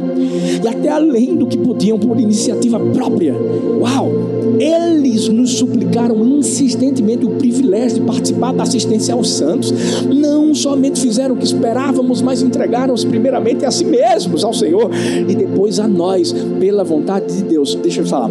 [0.63, 3.35] e até além do que podiam por iniciativa própria.
[3.79, 4.11] Uau!
[4.59, 9.73] Eles nos suplicaram insistentemente o privilégio de participar da assistência aos santos.
[10.03, 14.89] Não somente fizeram o que esperávamos, mas entregaram-se primeiramente a si mesmos, ao Senhor,
[15.27, 17.75] e depois a nós, pela vontade de Deus.
[17.75, 18.29] Deixa eu falar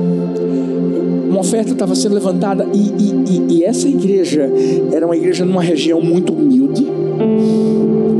[1.28, 4.52] uma oferta estava sendo levantada e, e, e, e, essa igreja
[4.92, 6.86] era uma igreja numa região muito humilde,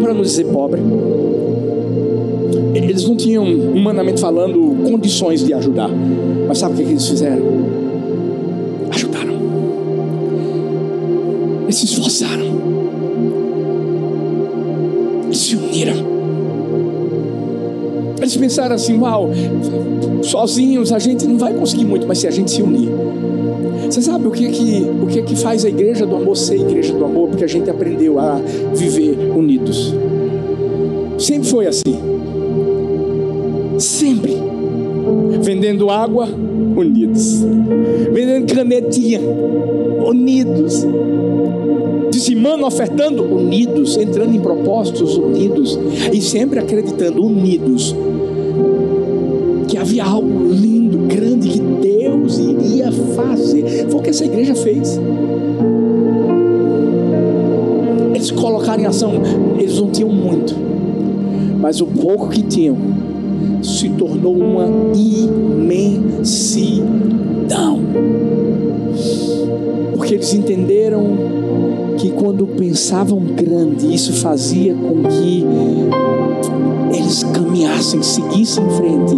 [0.01, 0.81] para não dizer pobre.
[2.93, 5.89] Eles não tinham, humanamente falando, condições de ajudar.
[6.47, 7.43] Mas sabe o que, eles fizeram?
[8.91, 9.33] Ajudaram.
[11.63, 12.45] Eles se esforçaram.
[15.25, 15.95] Eles se uniram.
[18.19, 19.31] Eles pensaram assim: uau,
[20.21, 22.91] sozinhos a gente não vai conseguir muito, mas se a gente se unir.
[23.87, 26.93] Você sabe o que que, o que que faz a igreja do amor ser igreja
[26.93, 27.31] do amor?
[27.31, 28.39] Porque a gente aprendeu a
[28.75, 29.95] viver unidos.
[31.17, 32.12] Sempre foi assim.
[33.83, 34.37] Sempre.
[35.43, 36.29] Vendendo água,
[36.77, 37.45] unidos.
[38.13, 39.21] Vendendo canetinha,
[40.07, 40.87] unidos.
[42.09, 43.97] Dizimando, ofertando, unidos.
[43.97, 45.77] Entrando em propósitos, unidos.
[46.13, 47.95] E sempre acreditando, unidos.
[49.67, 53.89] Que havia algo lindo, grande, que Deus iria fazer.
[53.89, 55.01] Foi o que essa igreja fez.
[58.15, 59.15] Eles colocaram em ação,
[59.59, 60.55] eles não tinham muito,
[61.61, 62.77] mas o pouco que tinham
[63.63, 66.83] se tornou uma imensidão.
[69.95, 71.07] Porque eles entenderam
[71.97, 75.45] que quando pensavam grande, isso fazia com que
[76.95, 79.17] eles caminhassem, seguissem em frente,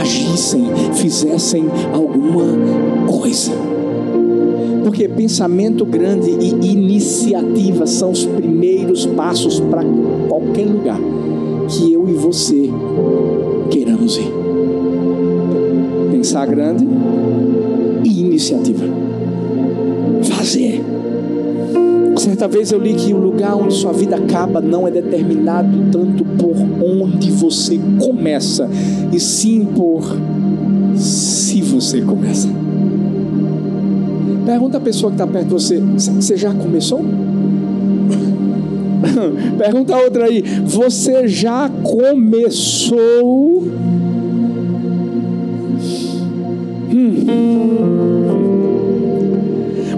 [0.00, 2.44] agissem, fizessem alguma
[3.06, 3.52] coisa.
[4.82, 9.84] Porque pensamento grande e iniciativa são os primeiros passos para
[10.28, 11.00] qualquer lugar
[11.68, 12.70] que eu e você
[13.72, 14.30] queiramos ir.
[16.10, 16.86] Pensar grande
[18.04, 18.84] e iniciativa.
[20.24, 20.84] Fazer.
[22.18, 26.22] Certa vez eu li que o lugar onde sua vida acaba não é determinado tanto
[26.24, 26.54] por
[26.84, 28.68] onde você começa,
[29.10, 30.04] e sim por
[30.94, 32.48] se você começa.
[34.44, 37.02] Pergunta a pessoa que está perto de você: você já começou?
[39.58, 43.64] Pergunta outra aí: você já começou?
[46.92, 47.62] Hum.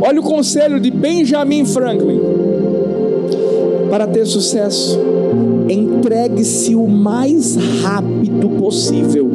[0.00, 2.20] Olha o conselho de Benjamin Franklin.
[3.90, 4.98] Para ter sucesso,
[5.68, 9.30] entregue-se o mais rápido possível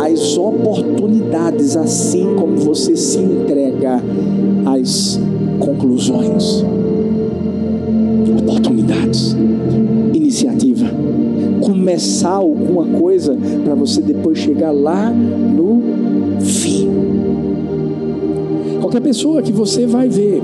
[0.00, 4.02] às oportunidades, assim como você se entrega
[4.66, 5.18] às
[5.58, 6.64] conclusões.
[11.92, 15.82] Começar alguma coisa para você depois chegar lá no
[16.40, 16.88] fim.
[18.80, 20.40] Qualquer pessoa que você vai ver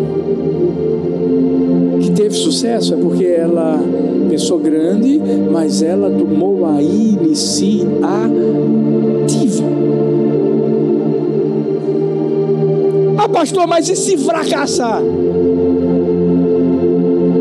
[2.03, 3.81] que teve sucesso é porque ela
[4.29, 5.19] pensou grande,
[5.51, 7.89] mas ela tomou a iniciativa.
[13.17, 15.03] Ah, pastor, mas e se fracassar?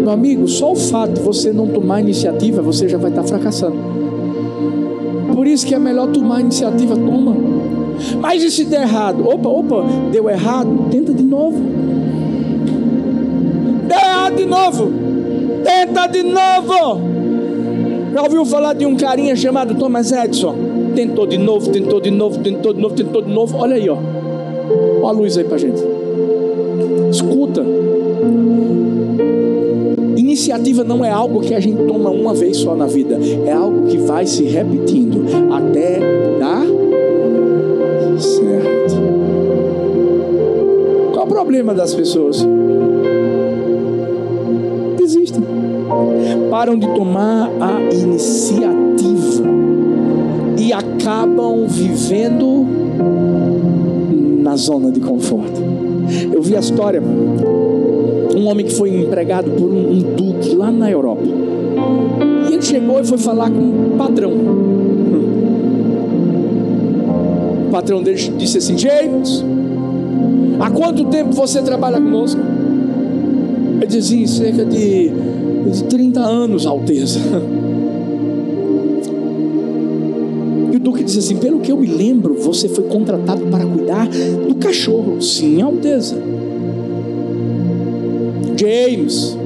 [0.08, 3.76] Meu amigo, só o fato de você não tomar iniciativa, você já vai estar fracassando.
[5.36, 7.36] Por isso que é melhor tomar iniciativa, toma.
[8.22, 9.28] Mas e se der errado?
[9.28, 11.62] Opa, opa, deu errado, tenta de novo.
[13.86, 14.92] Deu errado de novo.
[15.66, 17.02] Tenta de novo.
[18.14, 20.56] Já ouviu falar de um carinha chamado Thomas Edison?
[20.96, 23.58] Tentou de novo, tentou de novo, tentou de novo, tentou de novo.
[23.58, 23.98] Olha aí, ó.
[25.02, 25.84] Olha a luz aí pra gente.
[27.12, 27.62] Escuta.
[30.48, 33.20] Iniciativa não é algo que a gente toma uma vez só na vida.
[33.46, 36.00] É algo que vai se repetindo até
[36.40, 36.66] dar
[38.18, 38.96] certo.
[41.12, 42.48] Qual o problema das pessoas?
[44.96, 45.44] Desistem.
[46.50, 49.44] Param de tomar a iniciativa
[50.58, 52.66] e acabam vivendo
[54.42, 55.62] na zona de conforto.
[56.34, 57.04] Eu vi a história
[58.38, 60.02] um homem que foi empregado por um, um
[60.58, 61.22] lá na Europa.
[62.50, 64.32] E ele chegou e foi falar com o patrão.
[67.68, 69.46] O patrão dele disse assim: James,
[70.60, 72.42] há quanto tempo você trabalha conosco?
[73.78, 75.12] Ele dizia: cerca de,
[75.72, 77.20] de 30 anos, Alteza.
[80.72, 84.08] E o Duque disse assim: pelo que eu me lembro, você foi contratado para cuidar
[84.48, 85.22] do cachorro.
[85.22, 86.18] Sim, Alteza.
[88.58, 89.37] James,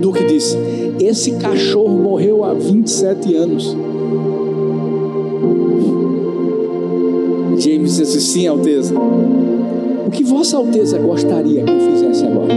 [0.00, 0.56] Duque disse:
[0.98, 3.76] esse cachorro morreu há 27 anos.
[7.58, 8.94] James disse assim: sim, Alteza.
[10.06, 12.54] O que Vossa Alteza gostaria que eu fizesse agora?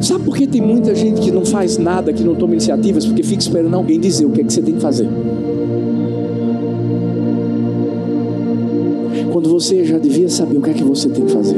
[0.00, 3.04] Sabe por que tem muita gente que não faz nada, que não toma iniciativas?
[3.04, 5.08] Porque fica esperando alguém dizer o que é que você tem que fazer.
[9.62, 11.56] Você já devia saber o que é que você tem que fazer.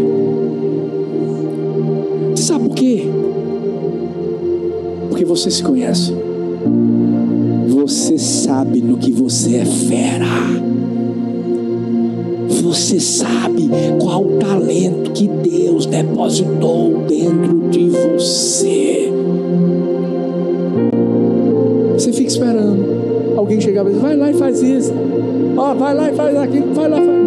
[2.34, 3.08] Você sabe por quê?
[5.08, 6.12] Porque você se conhece.
[7.68, 10.26] Você sabe no que você é fera.
[12.62, 19.10] Você sabe qual o talento que Deus depositou dentro de você.
[21.94, 24.92] Você fica esperando alguém chegar e dizer, vai lá e faz isso.
[25.56, 26.96] Ó, oh, vai lá e faz aquilo, vai lá.
[26.96, 27.23] Faz...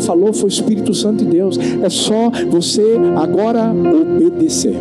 [0.00, 1.58] falou foi o Espírito Santo de Deus.
[1.82, 2.82] É só você
[3.16, 4.76] agora obedecer.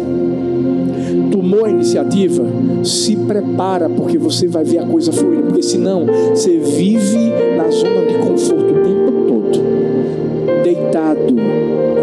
[1.31, 2.43] Tomou a iniciativa?
[2.83, 5.41] Se prepara, porque você vai ver a coisa fluir.
[5.41, 11.35] Porque senão você vive na zona de conforto o tempo todo, deitado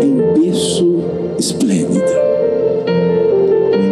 [0.02, 0.98] em berço
[1.38, 2.04] esplêndido.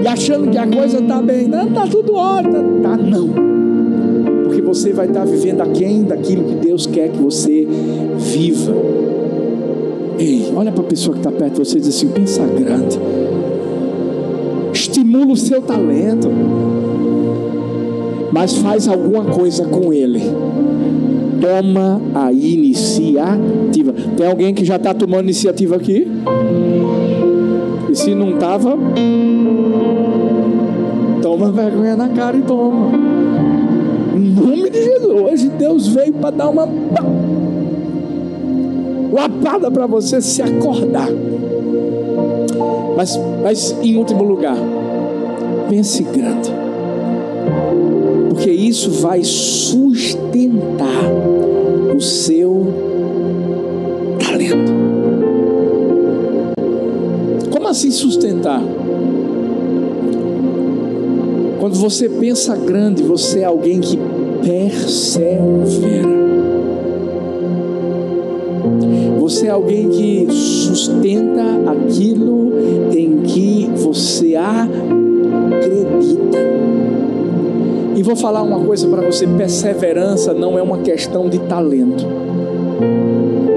[0.03, 3.53] E achando que a coisa está bem, não, está tudo ótimo, tá, tá não
[4.73, 7.69] você vai estar vivendo aquém daquilo que Deus quer que você
[8.17, 8.73] viva.
[10.23, 12.97] Ei, olha para a pessoa que está perto de você e diz assim: pensa grande.
[14.73, 16.29] Estimula o seu talento.
[18.31, 20.23] Mas faz alguma coisa com ele.
[21.41, 23.93] Toma a iniciativa.
[24.17, 26.07] Tem alguém que já está tomando iniciativa aqui?
[27.91, 28.79] E se não estava,
[31.21, 32.93] toma vergonha na cara e toma
[34.17, 35.21] nome de Jesus.
[35.21, 36.69] Hoje Deus veio para dar uma
[39.13, 41.09] lapada para você se acordar.
[42.97, 44.57] Mas, mas em último lugar,
[45.69, 46.51] pense grande.
[48.31, 50.87] Porque isso vai sustentar
[51.95, 52.67] o seu
[54.19, 54.73] talento.
[57.51, 58.63] Como assim sustentar?
[61.61, 63.97] Quando você pensa grande, você é alguém que
[64.43, 66.22] persevera.
[69.33, 72.53] Você é alguém que sustenta aquilo
[72.95, 74.93] em que você acredita.
[77.97, 82.07] E vou falar uma coisa para você: perseverança não é uma questão de talento,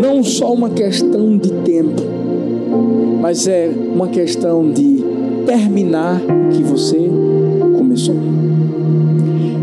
[0.01, 2.03] não só uma questão de tempo,
[3.19, 5.03] mas é uma questão de
[5.45, 7.11] terminar o que você
[7.78, 8.15] começou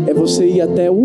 [0.05, 1.02] é você ir até o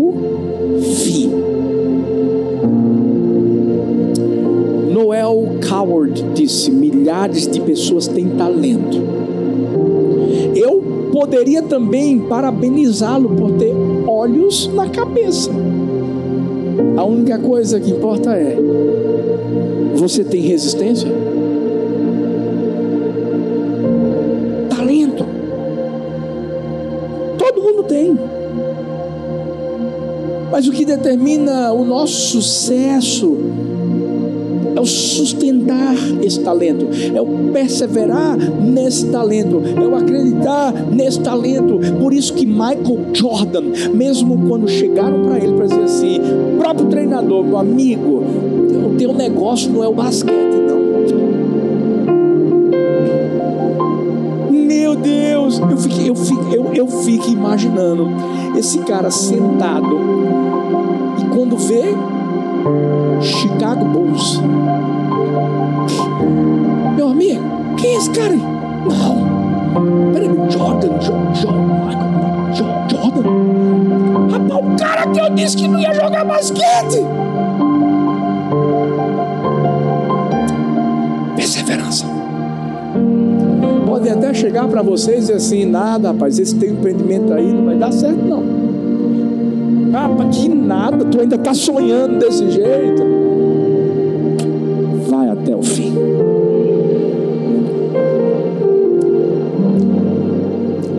[7.19, 8.97] milhares de pessoas têm talento.
[10.55, 13.73] Eu poderia também parabenizá-lo por ter
[14.07, 15.51] olhos na cabeça.
[16.95, 18.55] A única coisa que importa é:
[19.95, 21.09] você tem resistência?
[24.69, 25.25] Talento.
[27.37, 28.17] Todo mundo tem.
[30.51, 33.37] Mas o que determina o nosso sucesso
[34.79, 41.79] é o sustentar esse talento, é o perseverar nesse talento, é o acreditar nesse talento.
[41.99, 43.63] Por isso que Michael Jordan,
[43.93, 48.23] mesmo quando chegaram para ele para dizer assim, o próprio treinador, meu amigo,
[48.85, 50.79] o teu negócio não é o basquete, não.
[54.49, 58.07] Meu Deus, eu fico, eu fico, eu, eu fico imaginando
[58.57, 59.99] esse cara sentado
[61.33, 61.95] quando vê
[63.21, 64.41] Chicago Bulls.
[66.95, 67.43] Meu amigo,
[67.77, 68.35] quem é esse cara?
[68.35, 70.13] Não.
[70.13, 71.33] Peraí, Jordan, Jordan,
[72.89, 73.29] Jordan.
[74.31, 77.05] Rapaz, o cara que eu disse que não ia jogar basquete.
[81.35, 82.05] Perseverança.
[83.85, 87.75] Pode até chegar para vocês e assim: nada, rapaz, esse teu empreendimento aí não vai
[87.75, 88.58] dar certo, não.
[89.93, 93.03] Ah, que nada, tu ainda está sonhando desse jeito.
[95.07, 95.93] Vai até o fim.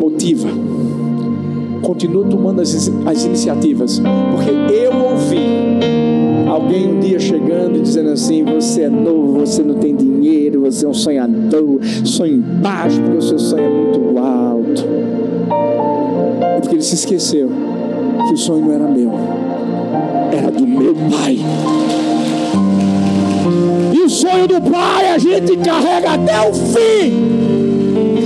[0.01, 0.49] Motiva.
[1.83, 4.01] Continua tomando as, as iniciativas.
[4.33, 9.75] Porque eu ouvi alguém um dia chegando e dizendo assim: Você é novo, você não
[9.75, 14.85] tem dinheiro, você é um sonhador, sonho baixo, porque o seu sonho é muito alto.
[16.43, 17.70] É porque ele se esqueceu
[18.27, 19.13] que o sonho não era meu,
[20.33, 21.39] era do meu pai.
[23.93, 27.13] E o sonho do pai a gente carrega até o fim.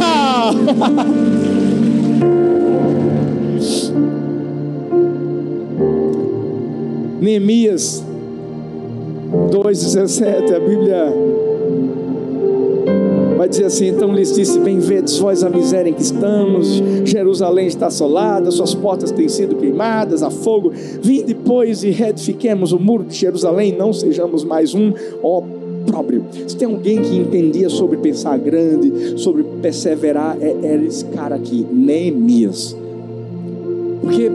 [0.01, 0.53] Ah.
[7.21, 8.05] Neemias
[9.51, 11.13] 2,17, a Bíblia
[13.45, 17.67] vai dizer assim: então lhes disse: Bem vedes vós a miséria em que estamos, Jerusalém
[17.67, 20.73] está assolada, suas portas têm sido queimadas a fogo.
[21.03, 24.93] Vim depois e reedifiquemos o muro de Jerusalém, não sejamos mais um,
[25.23, 25.43] ó
[25.87, 26.25] próprio.
[26.47, 31.67] Se tem alguém que entendia sobre pensar grande, sobre perseverar, é, era esse cara aqui,
[31.71, 32.84] Neemias.
[34.05, 34.31] Porque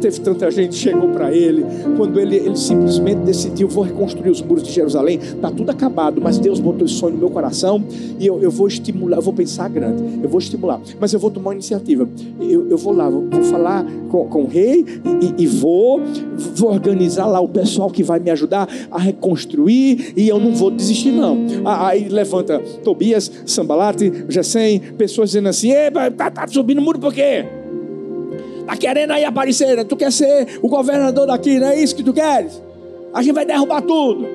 [0.00, 1.66] teve tanta gente chegou para ele,
[1.96, 6.38] quando ele, ele simplesmente decidiu: vou reconstruir os muros de Jerusalém, está tudo acabado, mas
[6.38, 7.82] Deus botou esse sonho no meu coração
[8.18, 11.32] e eu, eu vou estimular, eu vou pensar grande, eu vou estimular, mas eu vou
[11.32, 12.08] tomar uma iniciativa.
[12.40, 14.84] Eu, eu vou lá, vou, vou falar com, com, o rei
[15.20, 16.00] e, e, vou,
[16.54, 20.70] vou organizar lá o pessoal que vai me ajudar a reconstruir e eu não vou
[20.70, 21.38] desistir, não.
[21.64, 27.57] Aí levanta Tobias, Sambalate, Gesem, pessoas dizendo assim: está tá subindo o muro por quê?
[28.68, 29.82] Está querendo aí aparecer, né?
[29.82, 32.60] tu quer ser o governador daqui, não é isso que tu queres?
[33.14, 34.26] A gente vai derrubar tudo.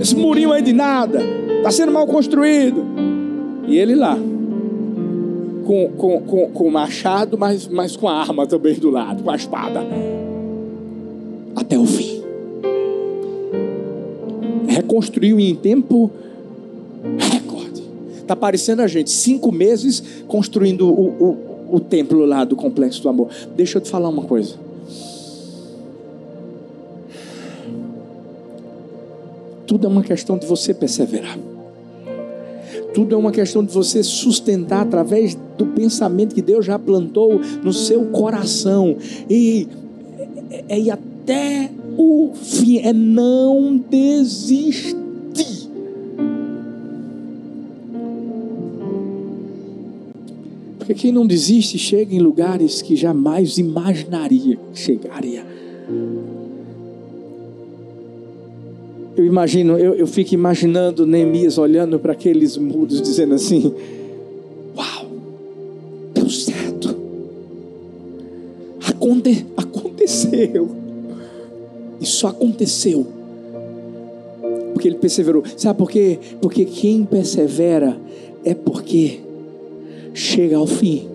[0.00, 1.20] Esse murinho aí de nada,
[1.58, 2.84] está sendo mal construído.
[3.68, 4.18] E ele lá,
[5.64, 9.30] com, com, com, com o machado, mas, mas com a arma também do lado, com
[9.30, 9.86] a espada.
[11.54, 12.20] Até o fim.
[14.66, 16.10] Reconstruiu em tempo
[17.16, 17.84] recorde.
[18.16, 23.08] Está parecendo a gente, cinco meses construindo o, o o templo lá do complexo do
[23.08, 23.28] amor.
[23.56, 24.54] Deixa eu te falar uma coisa.
[29.66, 31.38] Tudo é uma questão de você perseverar.
[32.92, 37.72] Tudo é uma questão de você sustentar através do pensamento que Deus já plantou no
[37.72, 38.98] seu coração.
[39.30, 39.66] E
[40.50, 45.01] é, é ir até o fim, é não desistir.
[50.92, 55.42] Porque quem não desiste chega em lugares que jamais imaginaria que chegaria.
[59.16, 63.72] Eu imagino, eu, eu fico imaginando Neemias olhando para aqueles muros, dizendo assim:
[64.76, 65.06] Uau,
[66.12, 66.94] deu certo.
[68.86, 70.68] Aconte, aconteceu.
[71.98, 73.06] Isso aconteceu.
[74.74, 75.42] Porque ele perseverou.
[75.56, 76.18] Sabe por quê?
[76.42, 77.96] Porque quem persevera
[78.44, 79.31] é porque
[80.14, 81.08] chega ao fim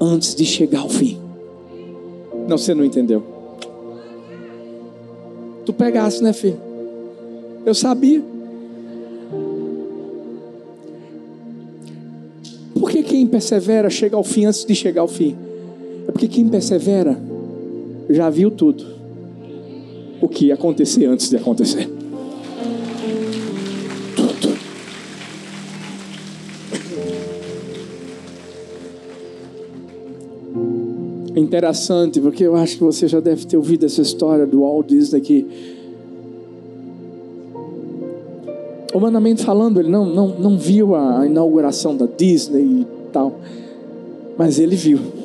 [0.00, 1.18] antes de chegar ao fim.
[2.48, 3.22] Não, você não entendeu.
[5.64, 6.60] Tu pegasse, né, filho?
[7.64, 8.22] Eu sabia.
[12.78, 15.36] Por que quem persevera chega ao fim antes de chegar ao fim?
[16.06, 17.18] É porque quem persevera
[18.08, 18.84] já viu tudo.
[20.20, 21.95] O que ia acontecer antes de acontecer.
[31.46, 35.20] Interessante, porque eu acho que você já deve ter ouvido essa história do Walt Disney
[35.20, 35.46] que,
[38.92, 43.38] humanamente falando, ele não, não, não viu a inauguração da Disney e tal,
[44.36, 45.15] mas ele viu.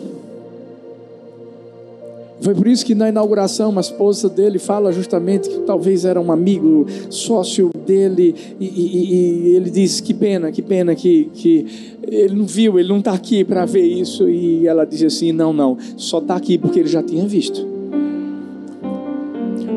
[2.41, 6.31] Foi por isso que na inauguração a esposa dele fala justamente que talvez era um
[6.31, 11.67] amigo, sócio dele, e, e, e ele diz: Que pena, que pena que, que
[12.01, 14.27] ele não viu, ele não está aqui para ver isso.
[14.27, 17.63] E ela diz assim: Não, não, só está aqui porque ele já tinha visto.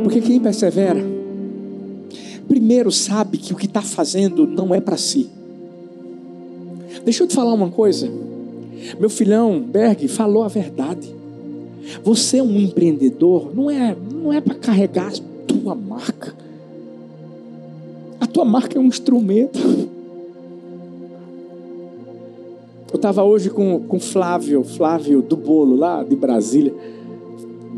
[0.02, 1.04] Porque quem persevera,
[2.48, 5.28] primeiro sabe que o que está fazendo não é para si.
[7.04, 8.10] Deixa eu te falar uma coisa.
[8.98, 11.23] Meu filhão Berg falou a verdade.
[12.02, 16.34] Você é um empreendedor, não é, não é para carregar a tua marca.
[18.20, 19.58] A tua marca é um instrumento.
[22.92, 26.72] Eu estava hoje com, com Flávio, Flávio do Bolo, lá de Brasília.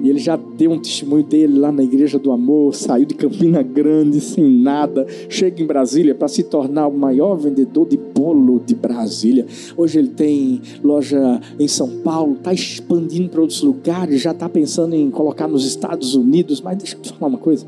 [0.06, 3.60] E ele já deu um testemunho dele lá na Igreja do Amor, saiu de Campina
[3.60, 8.72] Grande sem nada, chega em Brasília para se tornar o maior vendedor de bolo de
[8.72, 9.44] Brasília.
[9.76, 14.94] Hoje ele tem loja em São Paulo, está expandindo para outros lugares, já está pensando
[14.94, 16.60] em colocar nos Estados Unidos.
[16.60, 17.66] Mas deixa eu te falar uma coisa.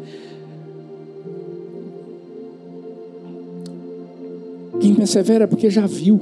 [4.79, 6.21] Quem persevera é porque já viu,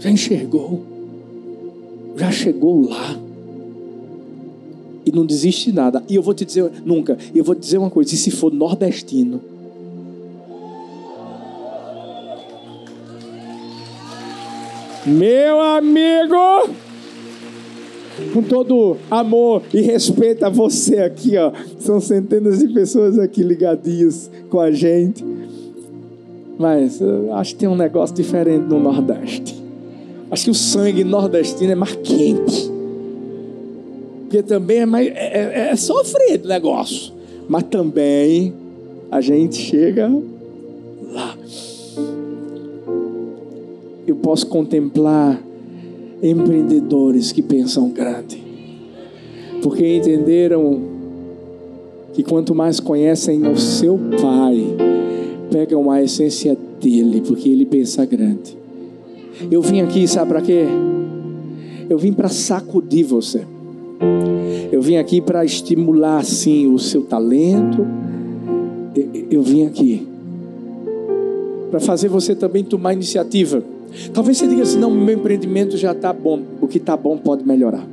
[0.00, 0.82] já enxergou,
[2.16, 3.27] já chegou lá
[5.08, 6.02] e não desiste de nada.
[6.06, 8.52] E eu vou te dizer, nunca, eu vou te dizer uma coisa: e se for
[8.52, 9.40] nordestino,
[15.06, 16.68] meu amigo,
[18.34, 24.30] com todo amor e respeito a você aqui, ó, são centenas de pessoas aqui ligadinhos
[24.50, 25.24] com a gente.
[26.58, 29.56] Mas eu acho que tem um negócio diferente no Nordeste.
[30.30, 32.67] Acho que o sangue nordestino é mais quente.
[34.28, 37.14] Porque também é, mais, é, é, é sofrido o negócio.
[37.48, 38.52] Mas também
[39.10, 40.06] a gente chega
[41.10, 41.34] lá.
[44.06, 45.42] Eu posso contemplar
[46.22, 48.42] empreendedores que pensam grande.
[49.62, 50.78] Porque entenderam
[52.12, 54.62] que quanto mais conhecem o seu pai,
[55.50, 58.58] pegam a essência dele, porque ele pensa grande.
[59.50, 60.66] Eu vim aqui, sabe para quê?
[61.88, 63.46] Eu vim para sacudir você.
[64.70, 67.86] Eu vim aqui para estimular assim o seu talento.
[69.30, 70.06] Eu vim aqui
[71.70, 73.62] para fazer você também tomar iniciativa.
[74.12, 76.40] Talvez você diga assim: não, meu empreendimento já está bom.
[76.60, 77.86] O que está bom pode melhorar.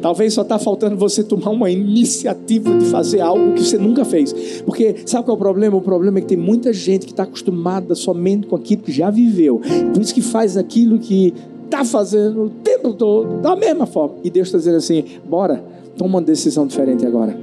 [0.00, 4.62] Talvez só está faltando você tomar uma iniciativa de fazer algo que você nunca fez.
[4.64, 5.76] Porque sabe qual é o problema?
[5.76, 9.10] O problema é que tem muita gente que está acostumada somente com aquilo que já
[9.10, 9.60] viveu.
[9.92, 11.34] Por isso que faz aquilo que
[11.66, 14.16] está fazendo o tempo todo, da mesma forma.
[14.24, 15.62] E Deus está dizendo assim: bora,
[15.96, 17.36] toma uma decisão diferente agora.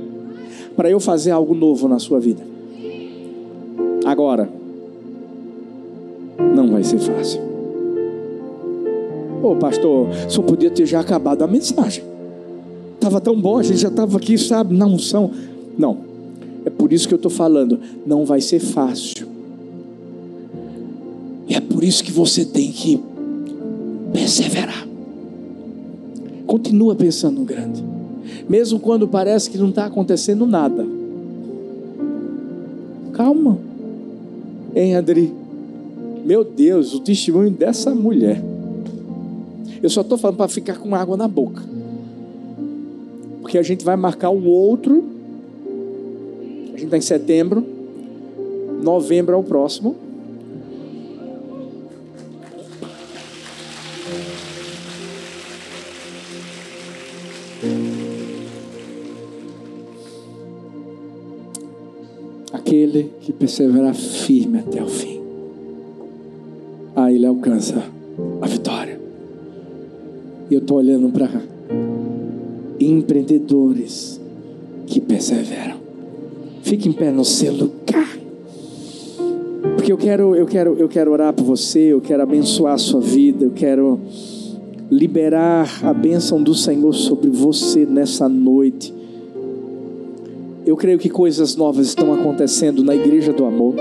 [0.76, 2.42] Para eu fazer algo novo na sua vida.
[4.06, 4.50] Agora.
[6.56, 7.40] Não vai ser fácil.
[9.44, 12.04] Ô pastor, só podia ter já acabado a mensagem.
[12.96, 15.32] Estava tão bom, a gente já estava aqui, sabe, na unção.
[15.78, 15.98] Não,
[16.66, 17.80] é por isso que eu estou falando.
[18.06, 19.28] Não vai ser fácil.
[21.48, 23.00] E é por isso que você tem que
[24.14, 24.88] perseverar.
[26.46, 27.84] Continua pensando no grande.
[28.48, 30.86] Mesmo quando parece que não está acontecendo nada.
[33.14, 33.58] Calma.
[34.76, 35.34] Hein, Adri?
[36.24, 38.42] Meu Deus, o testemunho dessa mulher.
[39.82, 41.62] Eu só estou falando para ficar com água na boca.
[43.42, 45.04] Porque a gente vai marcar um outro.
[46.68, 47.66] A gente está em setembro.
[48.82, 49.96] Novembro é o próximo.
[62.94, 65.20] Aquele que perseverar firme até o fim
[66.96, 67.84] aí ele alcança
[68.40, 69.00] a vitória.
[70.48, 71.42] E eu estou olhando para
[72.80, 74.22] empreendedores
[74.86, 75.78] que perseveram.
[76.62, 78.16] Fique em pé no seu lugar.
[79.76, 83.02] Porque eu quero, eu quero, eu quero orar por você, eu quero abençoar a sua
[83.02, 84.00] vida, eu quero
[84.92, 88.94] liberar a bênção do Senhor sobre você nessa noite.
[90.66, 93.76] Eu creio que coisas novas estão acontecendo na igreja do amor.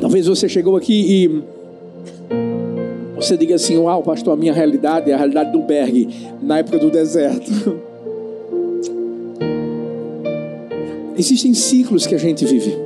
[0.00, 1.42] Talvez você chegou aqui e
[3.16, 6.08] você diga assim: Uau, pastor, a minha realidade é a realidade do Berg,
[6.42, 7.50] na época do deserto.
[11.16, 12.76] Existem ciclos que a gente vive.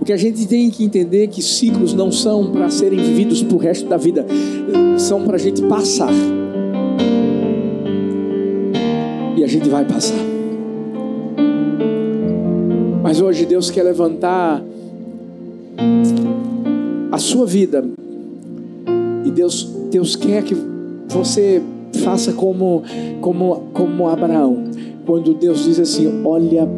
[0.00, 3.42] O que a gente tem que entender é que ciclos não são para serem vividos
[3.42, 4.26] para o resto da vida,
[4.98, 6.12] são para a gente passar.
[9.54, 10.18] Gente vai passar.
[13.02, 14.62] Mas hoje Deus quer levantar
[17.12, 17.84] a sua vida.
[19.24, 20.56] E Deus, Deus quer que
[21.08, 21.62] você
[22.02, 22.82] faça como,
[23.20, 24.64] como, como Abraão.
[25.06, 26.68] Quando Deus diz assim: olha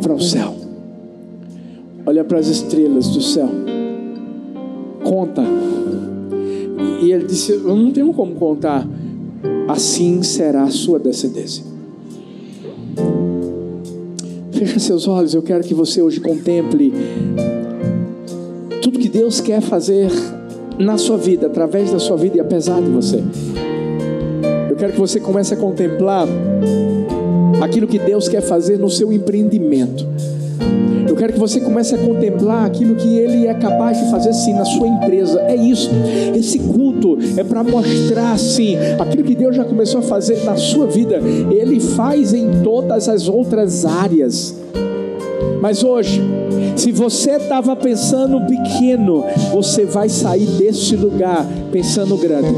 [0.00, 0.54] para o céu,
[2.06, 3.48] olha para as estrelas do céu,
[5.02, 5.42] conta.
[7.02, 8.86] E ele disse: Eu não tenho como contar.
[9.66, 11.77] Assim será a sua descendência.
[14.58, 16.92] Fecha seus olhos, eu quero que você hoje contemple
[18.82, 20.10] tudo que Deus quer fazer
[20.76, 23.22] na sua vida, através da sua vida e apesar de você.
[24.68, 26.26] Eu quero que você comece a contemplar
[27.62, 30.04] aquilo que Deus quer fazer no seu empreendimento.
[31.18, 34.64] Quero que você comece a contemplar aquilo que Ele é capaz de fazer sim na
[34.64, 35.40] sua empresa.
[35.40, 35.90] É isso.
[36.34, 40.86] Esse culto é para mostrar sim aquilo que Deus já começou a fazer na sua
[40.86, 41.20] vida.
[41.50, 44.54] Ele faz em todas as outras áreas.
[45.60, 46.22] Mas hoje,
[46.76, 52.48] se você estava pensando pequeno, você vai sair desse lugar pensando grande.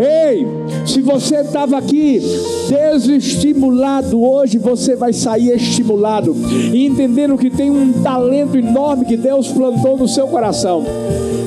[0.00, 0.46] Ei,
[0.86, 2.20] se você estava aqui
[2.68, 6.36] desestimulado, hoje você vai sair estimulado
[6.72, 10.84] e entendendo que tem um talento enorme que Deus plantou no seu coração.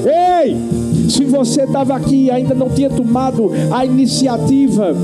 [0.06, 0.58] Ei,
[1.12, 4.96] se você estava aqui e ainda não tinha tomado a iniciativa,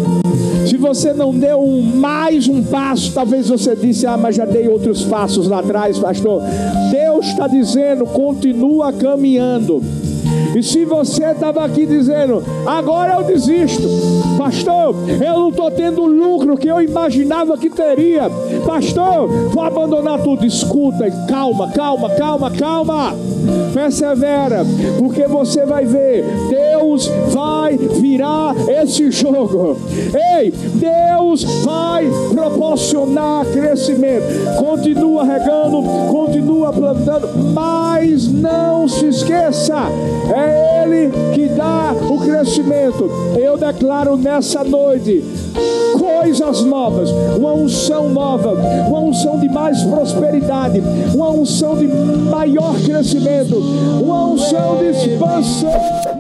[0.66, 4.68] se você não deu um, mais um passo, talvez você disse: Ah, mas já dei
[4.68, 6.42] outros passos lá atrás, pastor.
[6.92, 9.84] Deus está dizendo: continua caminhando.
[10.56, 13.88] E se você estava aqui dizendo, agora eu desisto,
[14.38, 18.24] pastor, eu não estou tendo o lucro que eu imaginava que teria,
[18.68, 20.46] pastor, vou abandonar tudo.
[20.46, 23.16] Escuta, calma, calma, calma, calma,
[23.74, 24.66] persevera,
[25.00, 29.78] porque você vai ver, Deus vai virar esse jogo.
[30.38, 34.26] Ei, Deus vai proporcionar crescimento.
[34.58, 39.76] Continua regando, continua plantando, mas não se esqueça
[40.36, 43.10] é Ele que dá o crescimento.
[43.38, 45.24] Eu declaro nessa noite
[46.18, 48.54] coisas novas, uma unção nova,
[48.88, 50.82] uma unção de mais prosperidade,
[51.14, 53.58] uma unção de maior crescimento,
[54.02, 56.17] uma unção de expansão.